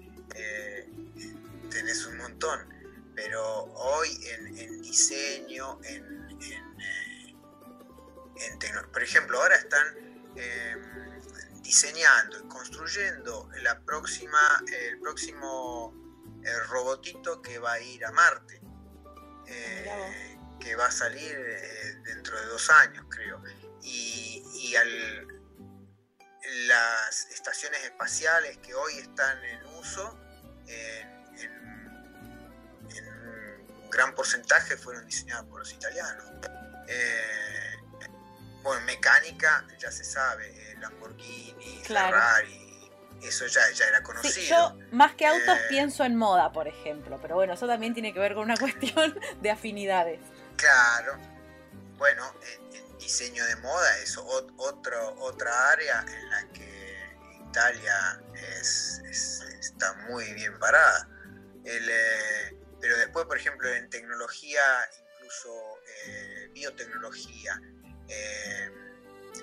tenés 1.70 2.04
un 2.06 2.16
montón. 2.16 2.68
Pero 3.14 3.66
hoy 3.74 4.08
en, 4.32 4.82
diseño, 4.82 5.78
en, 5.84 6.28
por 8.92 9.02
ejemplo, 9.04 9.40
ahora 9.40 9.54
están 9.54 9.94
diseñando 11.64 12.38
y 12.38 12.46
construyendo 12.46 13.50
la 13.62 13.80
próxima, 13.80 14.62
el 14.70 15.00
próximo 15.00 15.92
robotito 16.68 17.40
que 17.40 17.58
va 17.58 17.72
a 17.72 17.80
ir 17.80 18.04
a 18.04 18.12
Marte, 18.12 18.60
eh, 19.46 20.38
que 20.60 20.76
va 20.76 20.86
a 20.86 20.90
salir 20.90 21.34
eh, 21.34 21.94
dentro 22.04 22.38
de 22.40 22.46
dos 22.46 22.70
años, 22.70 23.04
creo. 23.08 23.42
Y, 23.82 24.42
las 26.66 27.26
estaciones 27.30 27.82
espaciales 27.84 28.58
que 28.58 28.74
hoy 28.74 28.98
están 28.98 29.42
en 29.44 29.64
uso, 29.66 30.18
en, 30.66 31.08
un 33.82 33.90
gran 33.90 34.14
porcentaje 34.14 34.76
fueron 34.76 35.06
diseñadas 35.06 35.44
por 35.44 35.60
los 35.60 35.72
italianos. 35.72 36.24
Eh, 36.88 37.76
bueno, 38.62 38.84
mecánica 38.84 39.66
ya 39.78 39.90
se 39.90 40.04
sabe, 40.04 40.48
eh, 40.84 40.90
Lamborghini, 40.90 41.82
Ferrari, 41.82 42.90
eso 43.22 43.46
ya, 43.46 43.60
era 43.88 44.02
conocido. 44.02 44.46
yo 44.46 44.78
más 44.92 45.14
que 45.14 45.26
autos 45.26 45.56
eh, 45.56 45.66
pienso 45.68 46.04
en 46.04 46.16
moda, 46.16 46.52
por 46.52 46.68
ejemplo, 46.68 47.18
pero 47.20 47.36
bueno, 47.36 47.54
eso 47.54 47.66
también 47.66 47.94
tiene 47.94 48.12
que 48.12 48.18
ver 48.18 48.34
con 48.34 48.44
una 48.44 48.56
cuestión 48.58 49.18
de 49.40 49.50
afinidades. 49.50 50.20
Claro, 50.56 51.18
bueno, 51.96 52.34
en, 52.72 52.98
diseño 52.98 53.44
de 53.44 53.56
moda 53.56 53.98
es 53.98 54.16
otro, 54.16 55.14
otra 55.18 55.70
área 55.70 56.04
en 56.08 56.30
la 56.30 56.48
que 56.52 56.94
Italia 57.50 58.20
está 59.60 59.92
muy 60.08 60.32
bien 60.34 60.58
parada. 60.58 61.08
Eh, 61.64 62.56
pero 62.80 62.96
después, 62.98 63.26
por 63.26 63.36
ejemplo, 63.36 63.68
en 63.72 63.88
tecnología, 63.90 64.62
incluso 65.16 65.50
biotecnología, 66.52 67.60
eh, 68.08 68.70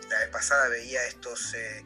la 0.10 0.19
vez 0.19 0.30
pasada 0.30 0.67
veía 0.69 1.06
estos 1.06 1.54
eh, 1.54 1.84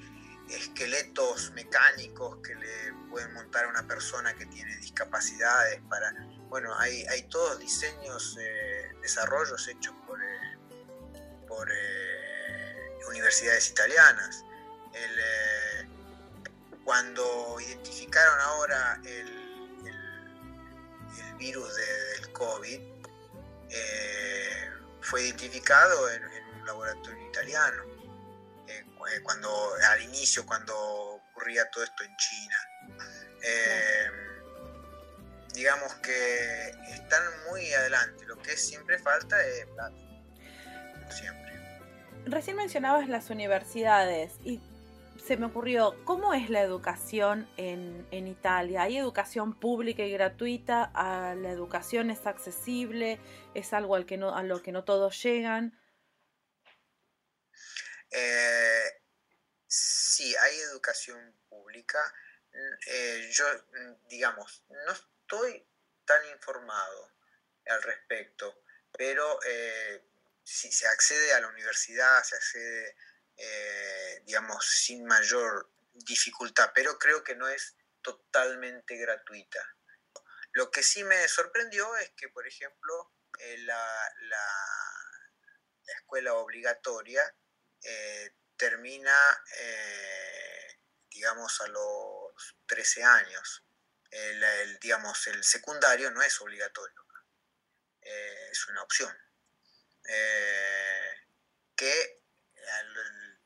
esqueletos 0.50 1.52
mecánicos 1.52 2.38
que 2.38 2.56
le 2.56 2.94
pueden 3.10 3.34
montar 3.34 3.66
a 3.66 3.70
una 3.70 3.88
persona 3.88 4.34
que 4.36 4.46
tiene 4.46 4.76
discapacidades 4.78 5.82
para... 5.90 6.12
bueno, 6.50 6.78
hay, 6.80 7.06
hay 7.08 7.24
todos 7.24 7.60
diseños, 7.60 8.38
desarrollos 9.02 9.68
hechos 9.68 9.94
por, 10.08 10.20
por 11.48 11.70
universidades 13.08 13.70
italianas. 13.70 14.44
cuando 16.84 17.60
identificaron 17.60 18.40
ahora 18.42 19.02
el, 19.06 19.28
el, 19.88 21.36
virus 21.38 21.76
del 21.76 22.32
COVID, 22.32 22.80
fue 25.06 25.24
identificado 25.24 26.10
en, 26.12 26.24
un 26.60 26.66
laboratorio 26.66 27.28
italiano, 27.28 27.84
eh, 28.68 28.86
cuando, 29.24 29.50
al 29.92 30.02
inicio, 30.04 30.46
cuando 30.46 30.76
ocurría 30.76 31.70
todo 31.70 31.84
esto 31.84 32.04
en 32.04 32.16
China. 32.18 32.56
Eh, 33.44 34.10
digamos 35.54 35.94
que 35.96 36.70
están 36.94 37.24
muy 37.50 37.72
adelante, 37.74 38.26
lo 38.26 38.38
que 38.42 38.58
siempre 38.58 39.00
falta 39.00 39.36
es 39.46 39.66
plata, 39.68 39.96
siempre. 41.10 41.46
Recién 42.26 42.58
mencionabas 42.58 43.08
las 43.08 43.30
universidades 43.30 44.34
y 44.44 44.60
se 45.26 45.38
me 45.38 45.48
ocurrió, 45.48 45.96
¿cómo 46.04 46.34
es 46.34 46.50
la 46.50 46.62
educación 46.62 47.48
en, 47.58 48.06
Italia? 48.12 48.84
¿Hay 48.84 48.98
educación 48.98 49.54
pública 49.54 50.04
y 50.04 50.12
gratuita? 50.12 50.92
¿La 50.94 51.50
educación 51.50 52.12
es 52.12 52.28
accesible? 52.28 53.20
¿Es 53.54 53.74
algo 53.74 53.96
al 53.96 54.06
que 54.06 54.18
no, 54.18 54.36
a 54.36 54.44
lo 54.44 54.62
que 54.62 54.72
no 54.72 54.84
todos 54.84 55.22
llegan? 55.24 55.74
Eh, 58.18 59.02
sí, 59.68 60.36
hay 60.36 60.60
educación 60.62 61.38
pública. 61.50 62.00
Eh, 62.88 63.30
yo, 63.32 63.46
digamos, 64.08 64.64
no 64.70 64.94
estoy 64.94 65.68
tan 66.06 66.26
informado 66.28 67.12
al 67.68 67.84
respecto, 67.84 68.64
pero 68.98 69.40
eh, 69.44 70.06
si 70.44 70.72
se 70.72 70.88
accede 70.88 71.34
a 71.34 71.42
la 71.42 71.48
universidad, 71.48 72.24
se 72.24 72.36
accede 72.36 72.96
digamos, 74.24 74.66
sin 74.66 75.06
mayor 75.06 75.70
dificultad, 75.94 76.72
pero 76.74 76.98
creo 76.98 77.22
que 77.22 77.36
no 77.36 77.50
es 77.50 77.76
totalmente 78.02 78.96
gratuita. 78.96 79.60
Lo 80.54 80.72
que 80.72 80.84
sí 80.84 81.04
me 81.04 81.28
sorprendió 81.28 81.98
es 81.98 82.12
que, 82.12 82.30
por 82.30 82.48
ejemplo, 82.48 83.12
eh, 83.40 83.58
la, 83.60 84.14
escuela 85.98 86.34
obligatoria 86.34 87.22
eh, 87.86 88.36
termina, 88.58 89.16
digamos, 91.10 91.62
a 91.62 91.68
los 91.68 92.58
13 92.68 93.04
años. 93.04 93.64
El, 94.10 94.80
digamos, 94.80 95.28
el 95.28 95.44
secundario 95.44 96.10
no 96.12 96.22
es 96.22 96.40
obligatorio, 96.42 97.06
es 98.02 98.68
una 98.68 98.84
opción. 98.84 99.16
que 101.76 102.22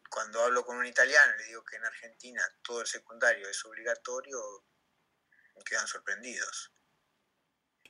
cuando 0.10 0.44
hablo 0.44 0.66
con 0.66 0.78
un 0.78 0.86
italiano 0.86 1.34
y 1.36 1.40
le 1.40 1.48
digo 1.48 1.64
que 1.64 1.78
en 1.78 1.86
Argentina 1.86 2.42
todo 2.62 2.82
el 2.82 2.88
secundario 2.88 3.48
es 3.50 3.64
obligatorio, 3.66 4.40
quedan 5.64 5.88
sorprendidos. 5.88 6.74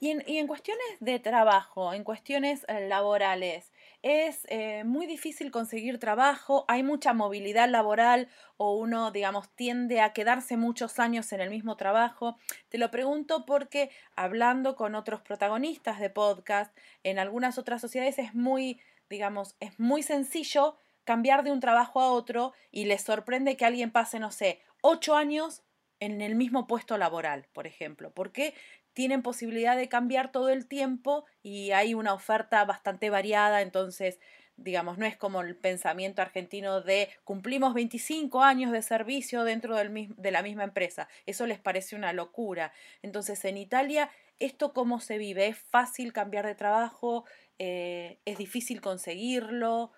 Y 0.02 0.12
en, 0.12 0.48
cuestiones 0.48 0.86
de 1.02 1.20
trabajo, 1.20 1.94
en 1.94 2.06
cuestiones 2.06 2.62
eh, 2.70 2.88
laborales, 2.88 3.70
es 4.02 4.46
eh, 4.50 4.84
muy 4.86 5.06
difícil 5.06 5.52
conseguir 5.52 6.00
trabajo, 6.00 6.66
hay 6.68 6.84
mucha 6.84 7.14
movilidad 7.14 7.70
laboral 7.70 8.30
o 8.58 8.76
uno, 8.78 9.12
digamos, 9.12 9.50
tiende 9.56 10.02
a 10.02 10.14
quedarse 10.14 10.58
muchos 10.58 11.00
años 11.00 11.32
en 11.34 11.42
el 11.42 11.50
mismo 11.50 11.76
trabajo. 11.76 12.38
Te 12.70 12.78
lo 12.78 12.92
pregunto 12.92 13.46
porque 13.46 13.92
hablando 14.16 14.76
con 14.76 14.96
otros 14.96 15.22
protagonistas 15.22 16.00
de 16.00 16.10
podcast, 16.10 16.76
en 17.04 17.20
algunas 17.20 17.58
otras 17.58 17.82
sociedades 17.82 18.20
es 18.20 18.34
muy, 18.34 18.80
digamos, 19.10 19.56
es 19.60 19.80
muy 19.80 20.02
sencillo 20.04 20.78
cambiar 21.04 21.44
de 21.44 21.52
un 21.52 21.60
trabajo 21.60 22.00
a 22.00 22.12
otro 22.12 22.54
y 22.72 22.86
les 22.86 23.02
sorprende 23.02 23.58
que 23.58 23.66
alguien 23.66 23.92
pase, 23.92 24.20
no 24.20 24.32
sé, 24.32 24.62
ocho 24.82 25.16
años 25.16 25.64
en 26.00 26.22
el 26.22 26.36
mismo 26.36 26.68
puesto 26.68 26.98
laboral, 26.98 27.48
por 27.52 27.68
ejemplo, 27.68 28.12
porque 28.12 28.54
tienen 28.94 29.22
posibilidad 29.22 29.78
de 29.78 29.90
cambiar 29.90 30.32
todo 30.32 30.50
el 30.50 30.68
tiempo 30.68 31.26
y 31.42 31.72
hay 31.72 31.94
una 31.94 32.14
oferta 32.14 32.64
bastante 32.66 33.10
variada, 33.10 33.62
entonces, 33.62 34.20
digamos, 34.58 34.98
no 34.98 35.06
es 35.06 35.16
como 35.16 35.42
el 35.42 35.56
pensamiento 35.56 36.22
argentino 36.22 36.82
de 36.82 37.10
cumplimos 37.24 37.74
25 37.74 38.44
años 38.44 38.72
de 38.72 38.82
servicio 38.82 39.44
dentro 39.44 39.76
del, 39.76 40.14
de 40.16 40.32
la 40.32 40.42
misma 40.42 40.64
empresa, 40.64 41.08
eso 41.26 41.46
les 41.48 41.60
parece 41.60 41.96
una 41.96 42.14
locura. 42.14 42.74
Entonces, 43.02 43.44
en 43.46 43.58
Italia, 43.58 44.10
¿esto 44.40 44.74
cómo 44.74 45.00
se 45.00 45.18
vive? 45.18 45.48
¿Es 45.48 45.58
fácil 45.58 46.14
cambiar 46.14 46.46
de 46.46 46.56
trabajo? 46.56 47.26
Eh, 47.58 48.20
¿Es 48.26 48.38
difícil 48.38 48.82
conseguirlo? 48.82 49.92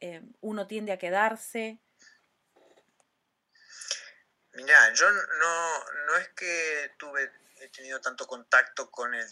Eh, 0.00 0.22
uno 0.40 0.66
tiende 0.66 0.92
a 0.92 0.98
quedarse? 0.98 1.80
Mira, 4.52 4.92
yo 4.94 5.10
no, 5.10 5.78
no 6.06 6.16
es 6.18 6.28
que 6.28 6.90
tuve, 6.96 7.30
he 7.64 7.68
tenido 7.70 8.00
tanto 8.00 8.26
contacto 8.26 8.90
con, 8.90 9.14
el, 9.14 9.26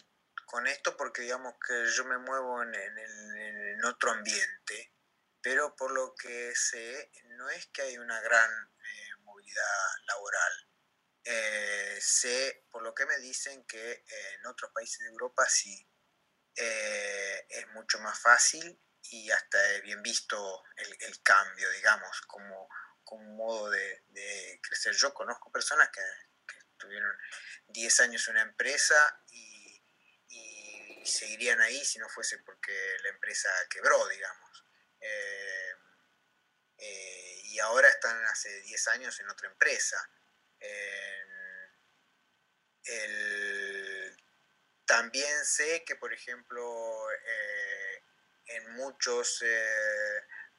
con 0.47 0.67
esto 0.67 0.97
porque 0.97 1.23
digamos 1.23 1.55
que 1.67 1.87
yo 1.87 2.05
me 2.05 2.19
muevo 2.19 2.63
en, 2.63 2.75
en, 2.75 3.85
otro 3.85 4.13
ambiente, 4.13 4.95
pero 5.41 5.75
por 5.75 5.91
lo 5.93 6.15
que 6.15 6.55
sé, 6.55 7.11
no 7.25 7.51
es 7.51 7.67
que 7.67 7.83
hay 7.83 7.99
una 7.99 8.21
gran 8.21 8.51
eh, 8.51 9.17
movilidad 9.23 9.89
laboral. 10.07 10.69
Eh, 11.25 11.99
sé, 12.01 12.65
por 12.71 12.83
lo 12.83 12.95
que 12.95 13.07
me 13.07 13.19
dicen, 13.19 13.65
que 13.67 14.05
en 14.35 14.47
otros 14.47 14.71
países 14.73 15.01
de 15.01 15.07
Europa 15.07 15.45
sí 15.49 15.89
es 16.55 17.69
mucho 17.69 17.99
más 18.01 18.21
fácil 18.21 18.79
y 19.11 19.31
hasta 19.31 19.59
bien 19.83 20.03
visto 20.03 20.63
el, 20.77 21.23
cambio, 21.23 21.71
digamos, 21.71 22.21
como, 22.23 22.69
como 23.05 23.25
modo 23.35 23.71
de, 23.71 24.61
crecer. 24.63 24.95
Yo 24.95 25.13
conozco 25.13 25.51
personas 25.51 25.89
que, 25.91 26.01
tuvieron 26.79 27.17
10 27.73 28.01
años 28.01 28.29
una 28.29 28.43
empresa 28.43 29.21
y, 29.31 29.51
seguirían 31.05 31.61
ahí 31.61 31.85
si 31.85 31.99
no 31.99 32.09
fuese 32.09 32.39
porque 32.39 32.73
la 33.03 33.09
empresa 33.09 33.49
quebró, 33.69 34.07
digamos. 34.07 34.65
Eh, 35.01 35.73
eh, 36.79 37.41
y 37.47 37.59
ahora 37.59 37.89
están 37.89 38.25
hace 38.27 38.61
10 38.63 38.89
años 38.89 39.19
en 39.19 39.29
otra 39.29 39.49
empresa. 39.49 39.99
también 44.87 45.45
sé 45.45 45.83
que, 45.85 45.97
por 45.97 46.13
ejemplo, 46.13 47.11
eh, 47.11 48.03
en 48.47 48.73
muchos 48.75 49.43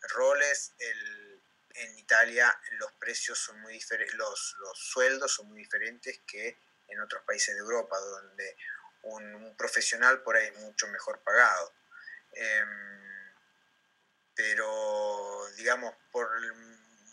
roles 0.09 0.73
en 1.75 1.97
Italia 1.97 2.55
los 2.73 2.91
precios 2.93 3.39
son 3.39 3.59
muy 3.61 3.73
diferentes, 3.73 4.15
los, 4.15 4.55
sueldos 4.75 5.33
son 5.33 5.47
muy 5.47 5.59
diferentes 5.59 6.19
que 6.27 6.57
en 6.93 7.01
otros 7.01 7.23
países 7.23 7.55
de 7.55 7.61
Europa, 7.61 7.97
donde 7.97 8.55
un, 9.03 9.55
profesional 9.57 10.21
por 10.23 10.35
ahí 10.35 10.47
es 10.47 10.59
mucho 10.59 10.87
mejor 10.87 11.21
pagado. 11.23 11.73
Em, 12.31 13.33
pero, 14.35 15.47
digamos, 15.57 15.93
por 16.11 16.29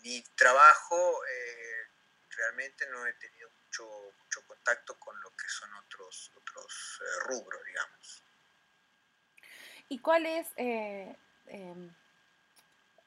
mi 0.02 0.22
trabajo 0.36 1.24
eh, 1.26 1.86
realmente 2.30 2.86
no 2.88 3.06
he 3.06 3.12
tenido 3.14 3.50
mucho, 3.50 3.86
contacto 4.46 4.98
con 4.98 5.18
lo 5.20 5.30
que 5.30 5.48
son 5.48 5.72
otros, 5.74 6.32
otros 6.36 7.00
eh, 7.02 7.20
rubros, 7.28 7.64
digamos. 7.64 8.24
¿Y 9.88 9.98
cuáles, 10.00 10.46
eh, 10.56 11.16
em, 11.46 11.94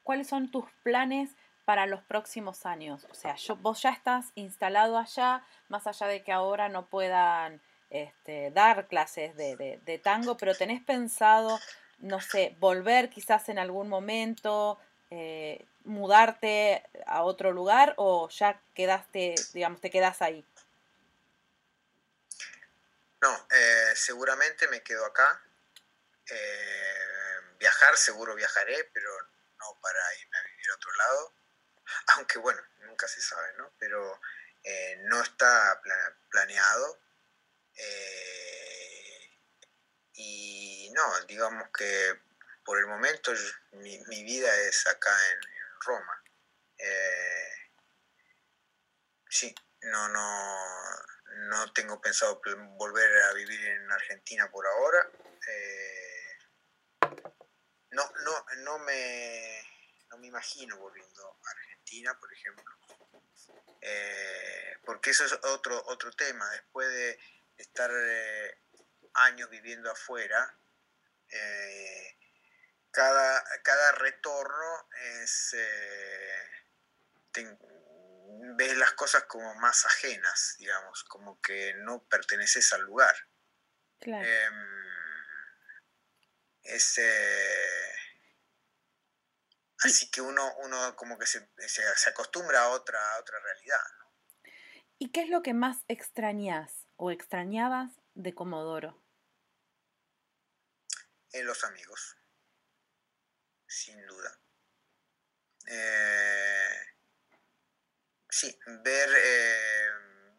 cuáles 0.02 0.28
son 0.28 0.50
tus 0.50 0.64
planes 0.82 1.30
para 1.64 1.86
los 1.86 2.02
próximos 2.02 2.66
años? 2.66 3.06
O 3.10 3.14
sea, 3.14 3.36
yo, 3.36 3.56
vos 3.56 3.82
ya 3.82 3.90
estás 3.90 4.26
instalado 4.34 4.98
allá, 4.98 5.44
más 5.68 5.86
allá 5.86 6.06
de 6.06 6.22
que 6.22 6.32
ahora 6.32 6.68
no 6.68 6.86
puedan 6.86 7.60
este, 7.90 8.50
dar 8.50 8.86
clases 8.88 9.36
de, 9.36 10.00
tango, 10.02 10.36
pero 10.36 10.54
tenés 10.54 10.82
pensado, 10.82 11.60
no 11.98 12.20
sé, 12.20 12.56
volver 12.58 13.10
quizás 13.10 13.48
en 13.48 13.58
algún 13.58 13.88
momento, 13.88 14.78
eh, 15.10 15.64
mudarte 15.84 16.82
a 17.06 17.22
otro 17.22 17.52
lugar 17.52 17.94
o 17.96 18.28
ya 18.30 18.60
quedaste, 18.74 19.34
digamos, 19.52 19.80
te 19.80 19.90
quedas 19.90 20.22
ahí? 20.22 20.44
No, 23.20 23.46
eh, 23.50 23.92
seguramente 23.94 24.68
me 24.68 24.82
quedo 24.82 25.06
acá. 25.06 25.40
Eh, 26.28 27.40
viajar, 27.58 27.96
seguro 27.96 28.34
viajaré, 28.34 28.90
pero 28.92 29.10
no 29.58 29.78
para 29.80 30.00
irme 30.20 30.36
a 30.38 30.42
vivir 30.42 30.70
a 30.70 30.74
otro 30.74 30.92
lado. 30.94 31.32
Aunque 32.16 32.38
bueno, 32.38 32.60
nunca 32.80 33.08
se 33.08 33.20
sabe, 33.20 33.52
¿no? 33.58 33.72
Pero 33.78 34.20
eh, 34.62 34.96
no 35.04 35.22
está 35.22 35.80
planeado. 36.30 37.00
Eh, 37.76 39.30
y 40.14 40.90
no, 40.94 41.20
digamos 41.26 41.68
que 41.76 42.20
por 42.64 42.78
el 42.78 42.86
momento 42.86 43.32
mi, 43.72 44.24
vida 44.24 44.54
es 44.60 44.86
acá 44.86 45.10
en, 45.32 45.40
Roma. 45.86 46.22
sí, 49.28 49.54
no, 49.82 50.08
no, 50.08 51.04
no 51.48 51.72
tengo 51.72 52.00
pensado 52.00 52.40
volver 52.76 53.22
a 53.24 53.32
vivir 53.34 53.66
en 53.66 53.90
Argentina 53.92 54.50
por 54.50 54.66
ahora. 54.66 55.10
Eh, 55.46 56.38
no, 57.90 58.10
no, 58.24 58.46
no, 58.58 58.78
me, 58.80 59.62
no 60.10 60.18
me 60.18 60.26
imagino 60.28 60.76
volviendo 60.78 61.38
a 61.44 61.50
Argentina, 61.50 61.73
por 62.18 62.32
ejemplo. 62.32 62.64
Eh, 63.80 64.76
porque 64.84 65.10
eso 65.10 65.24
es 65.24 65.32
otro, 65.44 65.82
otro 65.86 66.10
tema. 66.12 66.48
Después 66.50 66.88
de 66.88 67.18
estar 67.58 67.90
eh, 67.92 68.58
años 69.14 69.48
viviendo 69.50 69.90
afuera, 69.90 70.56
cada, 72.92 73.44
cada 73.62 73.92
retorno 73.92 74.88
es 75.22 75.56
ves 78.56 78.76
las 78.76 78.92
cosas 78.92 79.24
como 79.24 79.54
más 79.56 79.84
ajenas, 79.86 80.56
digamos, 80.58 81.04
como 81.04 81.40
que 81.40 81.74
no 81.78 82.04
perteneces 82.04 82.72
al 82.72 82.82
lugar. 82.82 83.14
Claro. 84.00 84.26
Em, 84.26 84.84
así 89.84 90.10
que 90.10 90.20
uno, 90.20 90.54
uno 90.58 90.96
como 90.96 91.18
que 91.18 91.26
se, 91.26 91.48
se, 91.68 92.10
acostumbra 92.10 92.62
a 92.62 92.68
otra, 92.70 92.98
a 93.14 93.20
otra 93.20 93.38
realidad. 93.40 93.80
¿Y 94.98 95.10
qué 95.10 95.22
es 95.22 95.28
lo 95.28 95.42
que 95.42 95.54
más 95.54 95.84
extrañas 95.88 96.86
o 96.96 97.10
extrañabas 97.10 97.92
de 98.14 98.34
Comodoro? 98.34 99.02
En 101.32 101.46
los 101.46 101.64
amigos, 101.64 102.16
sin 103.66 104.06
duda. 104.06 104.40
Eh, 105.66 106.94
Sí, 108.36 108.58
ver, 108.82 109.08
eh, 109.16 109.90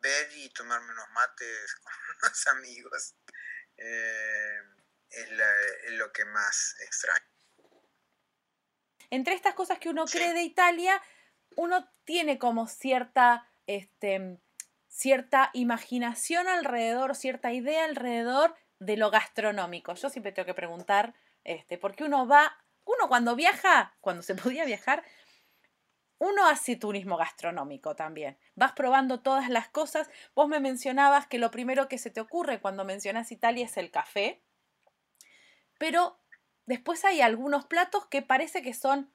ver 0.01 0.29
y 0.33 0.49
tomarme 0.49 0.91
unos 0.91 1.09
mates 1.11 1.75
con 1.81 1.93
unos 2.17 2.47
amigos 2.47 3.15
eh, 3.77 4.59
es, 5.09 5.29
lo 5.91 6.11
que 6.11 6.25
más 6.25 6.75
extraño. 6.81 7.34
Entre 9.09 9.33
estas 9.33 9.53
cosas 9.53 9.79
que 9.79 9.89
uno 9.89 10.05
cree 10.05 10.33
de 10.33 10.43
Italia, 10.43 11.01
uno 11.55 11.87
tiene 12.03 12.37
como 12.37 12.67
cierta, 12.67 13.47
este, 13.67 14.39
cierta 14.87 15.49
imaginación 15.53 16.47
alrededor, 16.47 17.15
cierta 17.15 17.53
idea 17.53 17.85
alrededor 17.85 18.55
de 18.79 18.97
lo 18.97 19.11
gastronómico. 19.11 19.93
Yo 19.93 20.09
siempre 20.09 20.31
tengo 20.31 20.45
que 20.45 20.53
preguntar, 20.53 21.13
este, 21.43 21.77
porque 21.77 22.03
uno 22.03 22.27
va, 22.27 22.57
uno 22.83 23.07
cuando 23.07 23.35
viaja, 23.35 23.95
cuando 24.01 24.23
se 24.23 24.35
podía 24.35 24.65
viajar, 24.65 25.03
uno 26.17 26.47
hace 26.47 26.75
turismo 26.75 27.17
gastronómico 27.17 27.95
también. 27.95 28.37
Vas 28.55 28.71
probando 28.71 29.21
todas 29.21 29.49
las 29.49 29.67
cosas. 29.67 30.09
Vos 30.33 30.47
me 30.47 30.59
mencionabas 30.59 31.27
que 31.27 31.39
lo 31.39 31.51
primero 31.51 31.89
que 31.89 31.97
se 31.97 32.09
te 32.09 32.21
ocurre 32.21 32.61
cuando 32.61 32.85
mencionas 32.85 33.31
Italia 33.31 33.65
es 33.65 33.75
el 33.77 33.91
café. 33.91 34.41
Pero 35.77 36.17
después 36.65 37.05
hay 37.05 37.21
algunos 37.21 37.65
platos 37.65 38.05
que 38.07 38.21
parece 38.21 38.61
que 38.61 38.73
son 38.73 39.11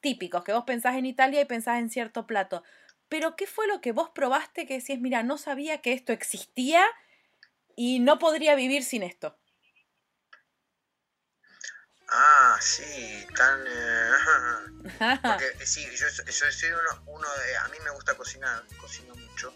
típicos, 0.00 0.44
que 0.44 0.52
vos 0.52 0.64
pensás 0.64 0.96
en 0.96 1.06
Italia 1.06 1.40
y 1.40 1.44
pensás 1.46 1.78
en 1.78 1.90
cierto 1.90 2.26
plato. 2.26 2.62
Pero 3.08 3.36
¿qué 3.36 3.46
fue 3.46 3.66
lo 3.66 3.80
que 3.80 3.92
vos 3.92 4.10
probaste 4.14 4.66
que 4.66 4.78
decís, 4.78 5.00
mira, 5.00 5.22
no 5.22 5.38
sabía 5.38 5.80
que 5.80 5.92
esto 5.92 6.12
existía 6.12 6.84
y 7.76 8.00
no 8.00 8.18
podría 8.18 8.54
vivir 8.54 8.84
sin 8.84 9.02
esto? 9.02 9.38
Ah, 12.08 12.58
sí, 12.60 13.26
tan... 13.34 13.64
Eh, 13.66 14.10
porque 15.22 15.46
eh, 15.46 15.66
sí, 15.66 15.84
yo, 15.96 16.06
soy 16.08 16.70
uno, 16.70 17.02
uno, 17.06 17.28
de... 17.36 17.56
A 17.56 17.68
mí 17.68 17.78
me 17.82 17.90
gusta 17.90 18.14
cocinar, 18.14 18.62
cocino 18.78 19.14
mucho, 19.14 19.54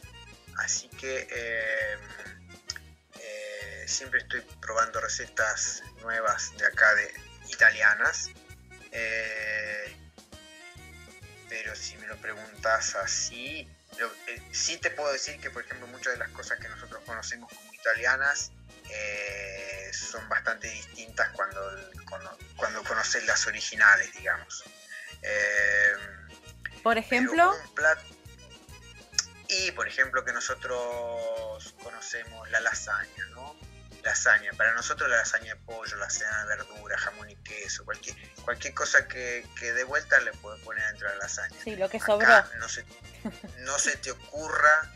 así 0.57 0.89
que 0.89 1.21
em, 1.21 2.01
eh, 3.21 3.85
siempre 3.87 4.21
estoy 4.21 4.41
probando 4.61 5.01
recetas 5.01 5.83
nuevas 6.01 6.57
de 6.57 6.67
acá, 6.67 6.95
de 6.95 7.28
italianas. 7.49 8.31
pero 11.49 11.75
si 11.75 11.97
me 11.97 12.07
lo 12.07 12.17
preguntas 12.17 12.95
así, 12.97 13.69
sí 14.53 14.77
te 14.79 14.91
puedo 14.91 15.13
decir 15.13 15.41
que, 15.41 15.51
por 15.51 15.65
ejemplo, 15.65 15.87
muchas 15.89 16.15
de 16.15 16.19
las 16.19 16.31
cosas 16.31 16.59
que 16.59 16.69
nosotros 16.69 17.03
conocemos 17.05 17.53
como 17.53 17.73
italianas 17.75 18.53
eh, 18.91 19.91
son 19.93 20.29
bastante 20.29 20.69
distintas 20.69 21.31
cuando, 21.31 21.61
cuando, 22.57 22.83
conoces 22.85 23.25
las 23.27 23.47
originales, 23.47 24.13
digamos. 24.15 24.65
Eh, 25.23 25.93
por 26.83 26.97
ejemplo. 26.97 27.55
y 29.49 29.73
por 29.73 29.89
ejemplo 29.89 30.25
que 30.25 30.33
nosotros 30.33 31.75
conocemos 31.83 32.49
la 32.51 32.61
lasaña, 32.61 33.27
¿no? 33.31 33.57
Lasaña, 34.09 34.53
para 34.57 34.73
nosotros 34.73 35.11
la 35.11 35.17
lasaña 35.19 35.55
de 35.55 35.61
pollo, 35.61 35.97
la 35.97 36.07
lasaña 36.07 36.41
de 36.41 36.47
verdura, 36.57 36.97
jamón 36.97 37.29
y 37.29 37.37
queso, 37.37 37.85
cualquier, 37.85 38.17
cualquier 38.43 38.73
cosa 38.73 39.07
que, 39.07 39.47
que 39.59 39.75
de 39.75 39.85
vuelta 39.85 40.19
le 40.21 40.33
puedes 40.33 40.63
poner 40.65 40.83
dentro 40.87 41.09
de 41.09 41.15
la 41.17 41.25
lasaña. 41.25 41.55
Sí, 41.63 41.77
lo 41.77 41.91
que 41.91 42.01
sobró. 42.01 42.27
No 42.59 42.69
se, 42.71 42.87
no 43.59 43.79
se 43.79 43.99
te 43.99 44.11
ocurra 44.11 44.91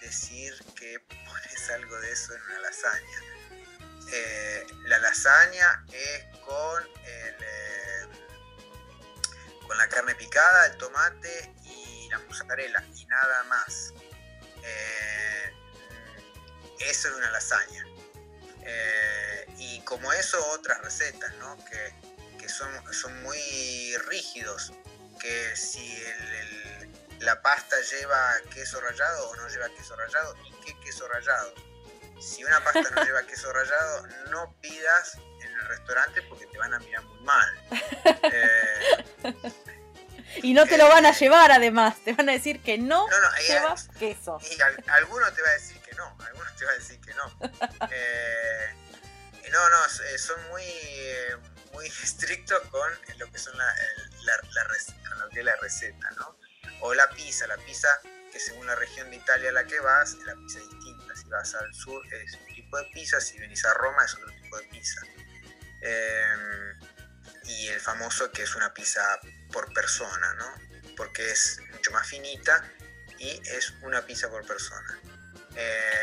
decir 0.00 0.52
que 0.74 0.98
pones 0.98 1.70
algo 1.70 2.00
de 2.00 2.10
eso 2.10 2.34
en 2.34 2.42
una 2.42 2.58
lasaña. 2.58 3.20
Eh, 4.12 4.66
la 4.86 4.98
lasaña 4.98 5.84
es 5.92 6.24
con, 6.44 6.82
eh, 7.04 8.06
con 9.68 9.78
la 9.78 9.88
carne 9.88 10.16
picada, 10.16 10.66
el 10.66 10.76
tomate 10.78 11.54
y 11.62 12.08
la 12.10 12.18
mozzarella 12.18 12.82
y 12.92 13.06
nada 13.06 13.44
más. 13.44 13.94
Eh, 14.64 15.52
eso 16.80 17.08
es 17.08 17.14
una 17.14 17.30
lasaña. 17.30 17.87
Y 19.58 19.80
como 19.80 20.12
eso 20.12 20.38
otras 20.52 20.80
recetas, 20.82 21.32
que, 22.38 22.48
son, 22.48 22.68
son 22.92 23.22
muy 23.22 23.96
rígidos, 24.08 24.72
que 25.20 25.56
si 25.56 26.02
la 27.20 27.42
pasta 27.42 27.76
lleva 27.80 28.34
queso 28.54 28.80
rallado 28.80 29.30
o 29.30 29.36
no 29.36 29.48
lleva 29.48 29.68
queso 29.70 29.96
rallado 29.96 30.34
y 30.46 30.52
qué 30.64 30.78
queso 30.80 31.06
rallado 31.08 31.52
si 32.20 32.44
una 32.44 32.62
pasta 32.62 32.82
no 32.94 33.04
lleva 33.04 33.22
queso 33.26 33.52
rallado, 33.52 34.06
no 34.30 34.54
pidas 34.60 35.16
en 35.42 35.52
el 35.52 35.68
restaurante 35.68 36.22
porque 36.22 36.46
te 36.46 36.58
van 36.58 36.74
a 36.74 36.78
mirar 36.78 37.02
muy 37.04 37.20
mal. 37.20 37.48
Eh, 39.24 39.34
y 40.42 40.52
no 40.52 40.66
te 40.66 40.76
lo 40.76 40.88
van 40.88 41.06
a 41.06 41.12
llevar 41.12 41.50
además, 41.50 41.96
te 42.04 42.12
van 42.12 42.28
a 42.28 42.32
decir 42.32 42.60
que 42.62 42.78
no, 42.78 43.06
llevas 43.46 43.88
queso. 43.98 44.38
Y 44.42 44.90
alguno 44.90 45.32
te 45.32 45.42
va 45.42 45.48
a 45.48 45.52
decir 45.52 45.77
que 45.77 45.77
no, 45.98 46.16
algunos 46.24 46.56
te 46.56 46.64
va 46.64 46.70
a 46.70 46.74
decir 46.74 47.00
que 47.00 47.14
no. 47.14 47.38
Eh, 47.90 48.74
no, 49.50 49.70
no, 49.70 49.76
eh, 49.86 50.18
son 50.18 50.48
muy, 50.48 50.64
muy 51.72 51.86
estrictos 51.86 52.60
con 52.68 52.90
lo 53.18 53.30
que 53.30 53.38
son 53.38 53.56
la, 53.56 53.74
con 55.08 55.18
lo 55.20 55.28
que 55.30 55.38
es 55.40 55.44
la 55.44 55.56
receta, 55.56 56.10
¿no? 56.12 56.38
O 56.80 56.94
la 56.94 57.08
pizza, 57.10 57.46
la 57.46 57.56
pizza 57.56 57.88
que 58.30 58.38
según 58.38 58.66
la 58.66 58.74
región 58.74 59.10
de 59.10 59.16
Italia 59.16 59.48
a 59.48 59.52
la 59.52 59.64
que 59.64 59.80
vas, 59.80 60.14
la 60.26 60.34
pizza 60.34 60.58
es 60.58 60.68
distinta. 60.70 61.16
Si 61.16 61.28
vas 61.28 61.54
al 61.54 61.74
sur 61.74 62.02
es 62.12 62.34
un 62.34 62.54
tipo 62.54 62.76
de 62.76 62.84
pizza, 62.92 63.20
si 63.20 63.38
venís 63.38 63.64
a 63.64 63.74
Roma 63.74 64.04
es 64.04 64.14
otro 64.14 64.30
tipo 64.32 64.58
de 64.58 64.64
pizza. 64.64 65.00
Em, 65.80 66.78
y 67.44 67.68
el 67.68 67.80
famoso 67.80 68.30
que 68.30 68.42
es 68.42 68.54
una 68.54 68.74
pizza 68.74 69.00
por 69.52 69.72
persona, 69.72 70.34
¿no? 70.34 70.94
Porque 70.96 71.30
es 71.30 71.60
mucho 71.72 71.90
más 71.92 72.06
finita 72.06 72.62
y 73.18 73.40
es 73.48 73.70
una 73.82 74.04
pizza 74.04 74.28
por 74.28 74.46
persona. 74.46 75.00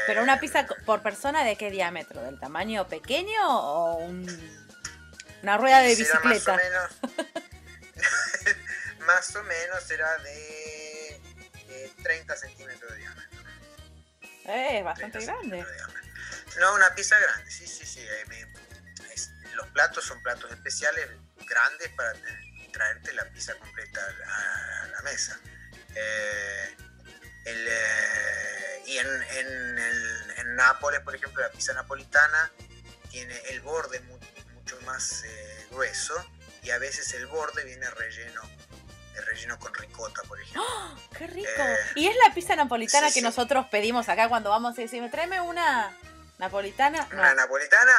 ¿Pero 0.07 0.21
una 0.21 0.39
pizza 0.39 0.65
por 0.85 1.01
persona 1.01 1.43
de 1.43 1.55
qué 1.55 1.71
diámetro? 1.71 2.21
¿Del 2.21 2.39
tamaño 2.39 2.87
pequeño 2.87 3.41
o 3.47 3.97
una 3.97 5.57
rueda 5.57 5.81
de 5.81 5.95
bicicleta? 5.95 6.57
Más 6.59 6.95
o 7.03 7.03
menos, 7.03 7.15
más 8.99 9.35
o 9.35 9.43
menos 9.43 9.83
será 9.83 10.17
de 10.17 11.21
30 12.01 12.35
centímetros 12.35 12.91
de 12.91 12.97
diámetro. 12.97 13.39
Eh, 14.45 14.77
es 14.79 14.83
bastante 14.83 15.23
grande. 15.23 15.65
No, 16.59 16.73
una 16.73 16.93
pizza 16.95 17.17
grande, 17.19 17.51
sí, 17.51 17.67
sí, 17.67 17.85
sí. 17.85 17.99
Eh, 17.99 18.47
los 19.53 19.67
platos 19.67 20.05
son 20.05 20.21
platos 20.21 20.51
especiales, 20.51 21.09
grandes, 21.47 21.89
para 21.89 22.13
traerte 22.71 23.13
la 23.13 23.25
pizza 23.25 23.55
completa 23.55 24.01
a, 24.01 24.87
la 24.87 25.01
mesa. 25.01 25.39
Eh, 25.95 26.75
eh, 27.45 28.54
y 28.85 28.97
en, 28.97 29.07
en, 29.07 30.55
Nápoles, 30.55 31.01
por 31.01 31.13
ejemplo, 31.13 31.41
la 31.41 31.51
pizza 31.51 31.73
napolitana 31.73 32.49
tiene 33.11 33.37
el 33.49 33.59
borde 33.59 33.99
mucho 33.99 34.79
más 34.81 35.23
grueso 35.69 36.15
y 36.63 36.69
a 36.69 36.77
veces 36.77 37.13
el 37.13 37.27
borde 37.27 37.65
viene 37.65 37.89
relleno 37.89 38.41
relleno 39.21 39.57
con 39.59 39.73
ricota, 39.73 40.21
por 40.23 40.39
ejemplo. 40.39 40.63
¡Oh, 40.63 40.97
¡Qué 41.17 41.27
rico! 41.27 41.49
Eh, 41.49 41.77
y 41.95 42.07
es 42.07 42.15
la 42.25 42.33
pizza 42.33 42.55
napolitana 42.55 43.11
que 43.11 43.21
nosotros 43.21 43.67
pedimos 43.69 44.09
acá 44.09 44.29
cuando 44.29 44.49
vamos 44.49 44.77
y 44.77 44.83
decimos, 44.83 45.11
tráeme 45.11 45.41
una 45.41 45.95
napolitana. 46.37 47.07
¿Una 47.11 47.33
napolitana? 47.33 47.93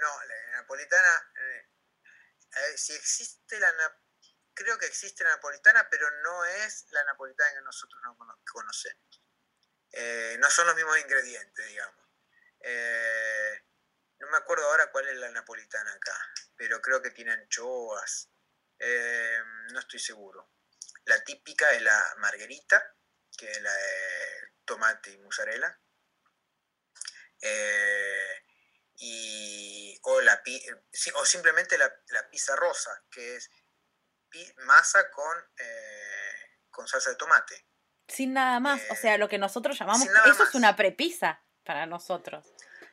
No, 0.00 0.24
la 0.24 0.60
napolitana, 0.60 1.30
eh, 1.36 1.68
eh, 2.52 2.76
si 2.76 2.92
existe 2.94 3.58
la 3.60 3.68
creo 4.54 4.78
que 4.78 4.86
existe 4.86 5.22
la 5.22 5.30
napolitana, 5.30 5.86
pero 5.90 6.10
no 6.22 6.44
es 6.44 6.86
la 6.90 7.04
napolitana 7.04 7.50
que 7.54 7.62
nosotros 7.62 8.00
no 8.02 8.16
conocemos. 8.52 9.22
Eh, 9.92 10.36
no 10.38 10.50
son 10.50 10.66
los 10.66 10.76
mismos 10.76 10.98
ingredientes, 10.98 11.66
digamos. 11.66 12.04
Eh, 12.60 13.64
no 14.18 14.28
me 14.28 14.36
acuerdo 14.38 14.68
ahora 14.68 14.90
cuál 14.90 15.08
es 15.08 15.16
la 15.16 15.30
napolitana 15.30 15.92
acá, 15.92 16.16
pero 16.56 16.80
creo 16.80 17.02
que 17.02 17.10
tiene 17.10 17.32
anchoas. 17.32 18.30
Eh, 18.78 19.40
no 19.72 19.80
estoy 19.80 20.00
seguro. 20.00 20.50
La 21.04 21.22
típica 21.24 21.70
es 21.72 21.82
la 21.82 22.14
margarita, 22.18 22.94
que 23.36 23.50
es 23.50 23.60
la 23.62 23.72
de 23.72 24.52
tomate 24.64 25.10
y 25.10 25.18
mozzarella. 25.18 25.80
y, 28.98 29.98
o, 30.02 30.20
la, 30.22 30.42
o 31.14 31.26
simplemente 31.26 31.78
la, 31.78 32.30
pizza 32.30 32.56
rosa, 32.56 33.04
que 33.10 33.36
es 33.36 33.50
masa 34.58 35.10
con, 35.10 35.36
con 36.70 36.88
salsa 36.88 37.10
de 37.10 37.16
tomate. 37.16 37.66
Sin 38.08 38.32
nada 38.32 38.60
más, 38.60 38.80
o 38.90 38.94
sea, 38.94 39.18
lo 39.18 39.28
que 39.28 39.38
nosotros 39.38 39.78
llamamos, 39.78 40.08
eso 40.26 40.44
es 40.44 40.54
una 40.54 40.76
prepisa 40.76 41.42
para 41.64 41.86
nosotros. 41.86 42.46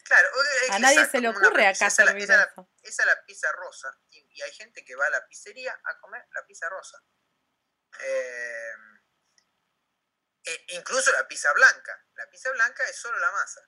Claro, 0.04 0.28
a 0.72 0.80
nadie 0.80 1.06
se 1.06 1.22
le 1.22 1.30
ocurre 1.30 1.66
acá 1.66 1.90
servir 1.90 2.24
esa, 2.24 2.44
eso. 2.44 2.70
esa 2.82 3.04
es 3.04 3.08
la 3.08 3.24
pizza 3.26 3.52
rosa 3.54 3.98
y, 4.10 4.42
hay 4.42 4.52
gente 4.52 4.84
que 4.84 4.96
va 4.96 5.06
a 5.06 5.10
la 5.12 5.26
pizzería 5.28 5.80
a 5.84 5.98
comer 6.00 6.26
la 6.32 6.46
pizza 6.46 6.68
rosa. 6.70 6.98
Eh, 8.00 8.74
e 10.46 10.66
incluso 10.76 11.12
la 11.14 11.28
pizza 11.28 11.54
blanca. 11.54 12.06
La 12.16 12.30
pizza 12.30 12.52
blanca 12.52 12.84
es 12.90 12.98
solo 12.98 13.18
la 13.20 13.32
masa. 13.32 13.62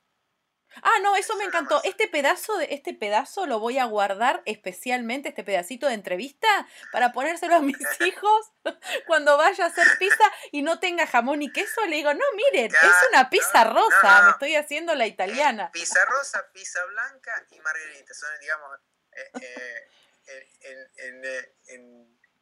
Ah, 0.81 0.99
no, 1.01 1.15
eso 1.15 1.35
me 1.35 1.45
encantó. 1.45 1.81
Este 1.83 2.07
pedazo 2.07 2.57
de 2.57 2.67
este 2.71 2.93
pedazo 2.93 3.45
lo 3.45 3.59
voy 3.59 3.77
a 3.77 3.85
guardar 3.85 4.41
especialmente 4.45 5.29
este 5.29 5.43
pedacito 5.43 5.87
de 5.87 5.93
entrevista 5.93 6.47
para 6.91 7.11
ponérselo 7.11 7.55
a 7.55 7.61
mis 7.61 7.77
hijos 8.01 8.51
cuando 9.07 9.37
vaya 9.37 9.65
a 9.65 9.67
hacer 9.67 9.87
pizza 9.97 10.31
y 10.51 10.61
no 10.61 10.79
tenga 10.79 11.07
jamón 11.07 11.41
y 11.41 11.51
queso. 11.51 11.85
Le 11.85 11.97
digo, 11.97 12.13
"No, 12.13 12.25
miren, 12.35 12.73
es 12.73 13.09
una 13.09 13.29
pizza 13.29 13.63
rosa, 13.63 14.23
me 14.23 14.31
estoy 14.31 14.55
haciendo 14.55 14.95
la 14.95 15.07
italiana." 15.07 15.71
Pizza 15.73 16.03
rosa, 16.05 16.45
pizza 16.53 16.83
blanca 16.85 17.45
y 17.51 17.59
margarita, 17.59 18.13
son 18.13 18.29
digamos 18.39 18.79
eh, 19.15 19.89
eh, 20.27 20.49
eh, 20.61 21.51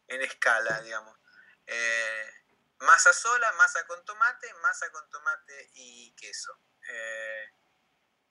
en, 0.07 0.21
escala, 0.21 0.81
digamos. 0.81 1.17
masa 2.79 3.13
sola, 3.13 3.51
masa 3.53 3.85
con 3.87 4.03
tomate, 4.05 4.53
masa 4.61 4.91
con 4.91 5.09
tomate 5.09 5.69
y 5.73 6.13
queso. 6.15 6.57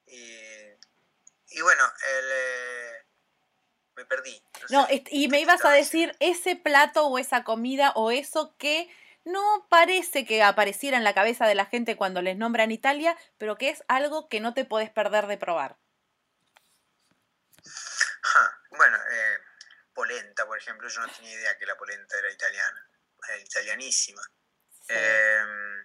Y, 0.05 1.61
bueno, 1.61 1.83
eh, 2.07 3.05
me 3.95 4.05
perdí. 4.05 4.43
No, 4.69 4.87
y 4.89 5.27
me 5.27 5.39
ibas 5.39 5.63
a 5.65 5.71
decir 5.71 6.15
ese 6.19 6.55
plato 6.55 7.07
o 7.07 7.19
esa 7.19 7.43
comida 7.43 7.91
o 7.95 8.11
eso 8.11 8.55
que 8.57 8.89
no 9.25 9.67
parece 9.69 10.25
que 10.25 10.43
apareciera 10.43 10.97
en 10.97 11.03
la 11.03 11.13
cabeza 11.13 11.47
de 11.47 11.55
la 11.55 11.65
gente 11.65 11.95
cuando 11.95 12.21
les 12.21 12.37
nombran 12.37 12.71
Italia, 12.71 13.17
pero 13.37 13.57
que 13.57 13.69
es 13.69 13.83
algo 13.87 14.27
que 14.27 14.39
no 14.39 14.53
te 14.53 14.65
puedes 14.65 14.89
perder 14.89 15.27
de 15.27 15.37
probar. 15.37 15.77
bueno, 18.71 18.97
eh, 18.97 19.37
polenta, 19.93 20.45
por 20.45 20.57
ejemplo, 20.57 20.89
yo 20.89 21.01
no 21.01 21.07
tenía 21.07 21.33
idea 21.33 21.57
que 21.57 21.65
la 21.65 21.77
polenta 21.77 22.17
era 22.17 22.31
italiana, 22.31 22.89
era 23.29 23.37
italianísima. 23.37 24.21
Em, 24.89 25.79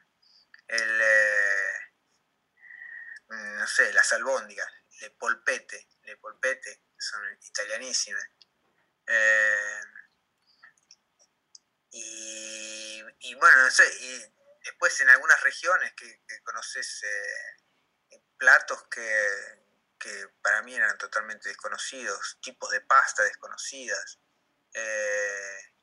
el, 0.66 1.00
eh, 1.00 1.87
no 3.28 3.66
sé, 3.66 3.92
las 3.92 4.12
albóndigas, 4.12 4.68
le 5.00 5.10
polpete, 5.10 5.88
le 6.04 6.16
polpete, 6.16 6.82
son 6.98 7.20
italianísimas. 7.40 8.24
Eh, 9.06 9.80
y, 13.20 13.34
bueno, 13.34 13.64
no 13.64 13.70
sé, 13.70 13.84
y 14.00 14.34
después 14.64 15.00
en 15.00 15.08
algunas 15.08 15.40
regiones 15.42 15.92
que, 15.94 16.20
conoces 16.42 17.02
eh, 17.02 18.22
platos 18.36 18.84
que, 18.88 19.58
para 20.42 20.62
mí 20.62 20.74
eran 20.74 20.96
totalmente 20.96 21.48
desconocidos, 21.48 22.38
tipos 22.40 22.70
de 22.70 22.80
pasta 22.80 23.22
desconocidas. 23.24 24.18
Eh, 24.72 25.74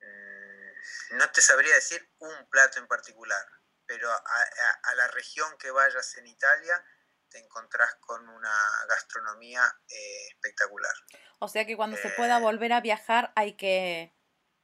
mm, 0.00 1.16
no 1.16 1.30
te 1.30 1.40
sabría 1.40 1.74
decir 1.74 2.12
un 2.18 2.48
plato 2.48 2.78
en 2.78 2.88
particular 2.88 3.59
pero 3.90 4.08
a, 4.08 4.94
la 4.94 5.08
región 5.08 5.58
que 5.58 5.72
vayas 5.72 6.16
en 6.16 6.28
Italia 6.28 6.80
te 7.28 7.38
encontrás 7.40 7.96
con 7.96 8.28
una 8.28 8.56
gastronomía 8.88 9.64
eh, 9.88 10.28
espectacular. 10.28 10.94
O 11.40 11.48
sea 11.48 11.66
que 11.66 11.76
cuando 11.76 11.96
se 11.96 12.10
pueda 12.10 12.38
eh, 12.38 12.40
volver 12.40 12.72
a 12.72 12.80
viajar 12.80 13.32
hay 13.34 13.56
que, 13.56 14.14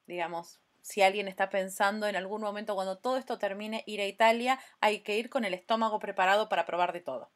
digamos, 0.06 0.60
si 0.80 1.02
alguien 1.02 1.26
está 1.26 1.50
pensando 1.50 2.06
en 2.06 2.14
algún 2.14 2.40
momento 2.40 2.76
cuando 2.76 3.00
todo 3.00 3.16
esto 3.16 3.36
termine 3.36 3.82
ir 3.88 4.00
a 4.00 4.06
Italia, 4.06 4.60
hay 4.80 5.02
que 5.02 5.16
ir 5.16 5.28
con 5.28 5.44
el 5.44 5.54
estómago 5.54 5.98
preparado 5.98 6.48
para 6.48 6.64
probar 6.64 6.92
de 6.92 7.00
todo. 7.00 7.32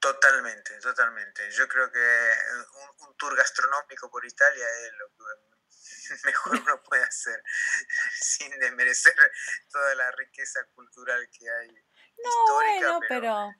Totalmente, 0.00 0.78
totalmente. 0.80 1.50
Yo 1.50 1.68
creo 1.68 1.92
que 1.92 1.98
un, 1.98 3.06
un 3.06 3.16
tour 3.18 3.36
gastronómico 3.36 4.10
por 4.10 4.24
Italia 4.24 4.64
es 4.86 4.92
lo 4.94 5.08
que 5.08 5.59
mejor 6.24 6.60
uno 6.60 6.82
puede 6.82 7.02
hacer 7.02 7.42
sin 8.20 8.50
desmerecer 8.58 9.14
toda 9.70 9.94
la 9.94 10.10
riqueza 10.12 10.60
cultural 10.74 11.28
que 11.30 11.50
hay. 11.50 11.68
No, 12.22 12.54
bueno, 12.54 13.00
pero, 13.08 13.54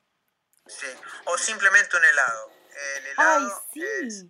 Sí, 0.66 0.86
o 1.24 1.38
simplemente 1.38 1.96
un 1.96 2.04
helado. 2.04 2.52
El 2.96 3.06
helado 3.06 3.66
es 3.74 4.26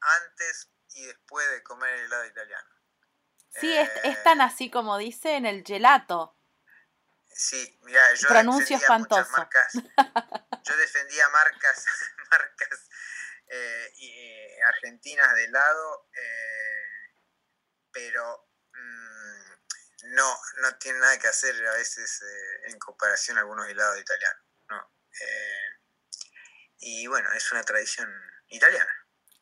antes 0.00 0.70
y 0.94 1.06
después 1.06 1.48
de 1.50 1.62
comer 1.62 1.94
el 1.94 2.04
helado 2.06 2.24
italiano. 2.26 2.68
Sí, 3.50 3.76
es, 3.76 3.90
es, 4.04 4.22
tan 4.22 4.40
eh, 4.40 4.44
así 4.44 4.70
como 4.70 4.96
dice 4.96 5.36
en 5.36 5.44
el 5.44 5.62
gelato. 5.62 6.34
Sí, 7.34 7.78
mira, 7.82 8.14
yo 8.14 8.28
Pronuncio 8.28 8.76
espantoso. 8.76 9.30
Marcas, 9.32 9.74
yo 9.74 10.76
defendía 10.76 11.28
marcas, 11.30 11.86
marcas 12.30 12.88
eh, 13.48 13.92
eh, 14.00 14.58
argentinas 14.66 15.34
de 15.34 15.44
helado. 15.44 16.08
Eh, 16.14 16.51
pero 17.92 18.48
mm, 18.72 20.12
no, 20.14 20.38
no 20.62 20.76
tiene 20.78 20.98
nada 20.98 21.18
que 21.18 21.28
hacer 21.28 21.54
a 21.66 21.72
veces 21.74 22.22
eh, 22.22 22.70
en 22.70 22.78
comparación 22.78 23.36
a 23.36 23.40
algunos 23.40 23.68
helados 23.68 24.00
italianos. 24.00 24.44
¿no? 24.68 24.92
Eh, 25.20 25.68
y 26.78 27.06
bueno, 27.06 27.30
es 27.32 27.52
una 27.52 27.62
tradición 27.62 28.10
italiana. 28.48 28.92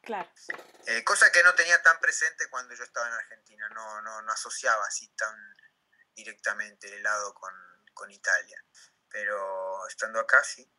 Claro. 0.03 0.31
Eh, 0.87 1.05
cosa 1.05 1.31
que 1.31 1.43
no 1.43 1.55
tenía 1.55 1.83
tan 1.83 1.99
presente 2.01 2.49
cuando 2.49 2.75
yo 2.75 2.85
estaba 2.85 3.07
en 3.07 3.15
Argentina, 3.15 3.69
no, 3.71 4.03
no, 4.03 4.23
no 4.23 4.33
asociaba 4.33 4.85
así 4.87 5.09
tan 5.15 5.57
directamente 6.15 6.89
el 6.89 6.95
helado 6.95 7.35
con, 7.35 7.53
con 7.95 8.11
Italia. 8.11 8.65
Pero 9.09 9.87
estando 9.89 10.21
acá 10.21 10.43
sí. 10.45 10.71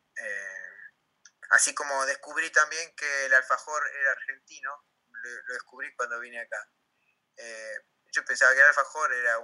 así 1.50 1.74
como 1.74 2.06
descubrí 2.06 2.50
también 2.50 2.94
que 2.96 3.26
el 3.26 3.34
alfajor 3.34 3.82
era 4.00 4.12
argentino, 4.12 4.86
lo 5.10 5.54
descubrí 5.54 5.94
cuando 5.94 6.18
vine 6.18 6.40
acá. 6.40 6.68
Eh, 7.36 7.74
yo 8.12 8.24
pensaba 8.24 8.52
que 8.52 8.60
el 8.60 8.66
alfajor 8.66 9.12
era 9.12 9.38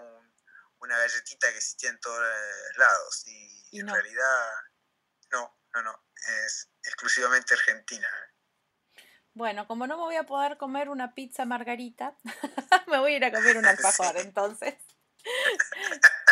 una 0.81 0.99
galletita 0.99 1.51
que 1.51 1.57
existía 1.57 1.91
en 1.91 2.01
todos 2.01 2.23
lados 2.77 3.27
y, 3.27 3.79
en 3.79 3.89
realidad 3.89 4.51
no, 5.31 5.59
no, 5.75 5.83
no, 5.83 6.05
es 6.45 6.71
exclusivamente 6.83 7.55
argentina. 7.55 8.09
Bueno, 9.35 9.67
como 9.67 9.87
no 9.87 9.97
me 9.97 10.03
voy 10.03 10.17
a 10.17 10.25
poder 10.25 10.57
comer 10.57 10.89
una 10.89 11.15
pizza 11.15 11.45
margarita, 11.45 12.17
me 12.89 12.99
voy 12.99 13.15
a 13.15 13.17
ir 13.17 13.25
a 13.25 13.33
comer 13.33 13.57
un 13.57 13.67
alfajor 13.67 14.17
entonces. 14.17 14.75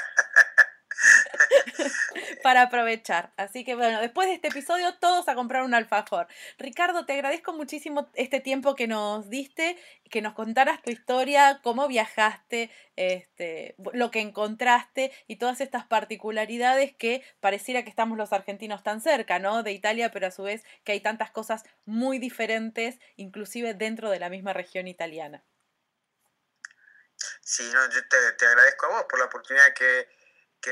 para 2.42 2.62
aprovechar. 2.62 3.32
Así 3.36 3.64
que 3.64 3.74
bueno, 3.74 4.00
después 4.00 4.28
de 4.28 4.34
este 4.34 4.48
episodio 4.48 4.94
todos 4.94 5.28
a 5.28 5.34
comprar 5.34 5.62
un 5.62 5.74
alfajor. 5.74 6.26
Ricardo, 6.58 7.06
te 7.06 7.14
agradezco 7.14 7.52
muchísimo 7.52 8.10
este 8.14 8.40
tiempo 8.40 8.74
que 8.74 8.86
nos 8.86 9.28
diste, 9.28 9.76
que 10.10 10.22
nos 10.22 10.34
contaras 10.34 10.82
tu 10.82 10.90
historia, 10.90 11.60
cómo 11.62 11.88
viajaste, 11.88 12.70
este, 12.96 13.74
lo 13.92 14.10
que 14.10 14.20
encontraste 14.20 15.12
y 15.26 15.36
todas 15.36 15.60
estas 15.60 15.84
particularidades 15.86 16.94
que 16.94 17.22
pareciera 17.40 17.82
que 17.82 17.90
estamos 17.90 18.16
los 18.16 18.32
argentinos 18.32 18.82
tan 18.82 19.00
cerca, 19.00 19.38
¿no? 19.38 19.62
De 19.62 19.72
Italia, 19.72 20.10
pero 20.10 20.26
a 20.26 20.30
su 20.30 20.42
vez 20.42 20.64
que 20.84 20.92
hay 20.92 21.00
tantas 21.00 21.30
cosas 21.30 21.64
muy 21.84 22.18
diferentes, 22.18 22.98
inclusive 23.16 23.74
dentro 23.74 24.10
de 24.10 24.20
la 24.20 24.28
misma 24.28 24.52
región 24.52 24.88
italiana. 24.88 25.44
Sí, 27.42 27.62
no, 27.72 27.88
yo 27.90 28.00
te, 28.08 28.46
agradezco 28.46 28.86
a 28.86 28.88
vos 28.90 29.04
por 29.08 29.18
la 29.18 29.26
oportunidad 29.26 29.72
que, 29.74 30.08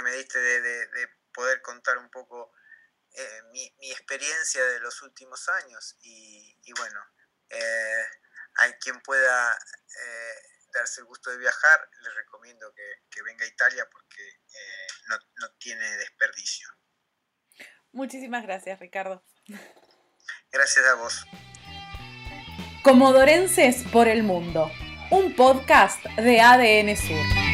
me 0.03 0.13
diste 0.13 0.39
de 0.39 1.09
poder 1.33 1.61
contar 1.63 1.99
un 1.99 2.11
poco 2.11 2.53
eh, 3.17 3.43
mi, 3.53 3.93
experiencia 3.93 4.65
de 4.65 4.81
los 4.81 5.01
últimos 5.03 5.49
años 5.49 5.97
y, 6.03 6.73
bueno, 6.77 7.01
eh, 7.49 8.05
hay 8.57 8.73
quien 8.81 9.01
pueda 9.03 9.53
eh, 9.53 10.35
darse 10.73 11.01
el 11.01 11.07
gusto 11.07 11.31
de 11.31 11.39
viajar, 11.39 11.89
les 12.03 12.15
recomiendo 12.15 12.73
que, 12.75 13.23
venga 13.23 13.45
a 13.45 13.49
Italia 13.49 13.89
porque 13.91 14.41
no, 15.07 15.17
no 15.37 15.55
tiene 15.59 15.97
desperdicio. 15.97 16.69
Muchísimas 17.93 18.43
gracias, 18.43 18.81
Ricardo. 18.81 19.25
Gracias 20.51 20.85
a 20.85 20.95
vos. 20.95 21.25
Comodorenses 22.83 23.85
por 23.93 24.09
el 24.09 24.25
Mundo, 24.25 24.71
un 25.11 25.37
podcast 25.37 26.05
de 26.17 26.41
ADN 26.41 26.97
Sur. 26.97 27.54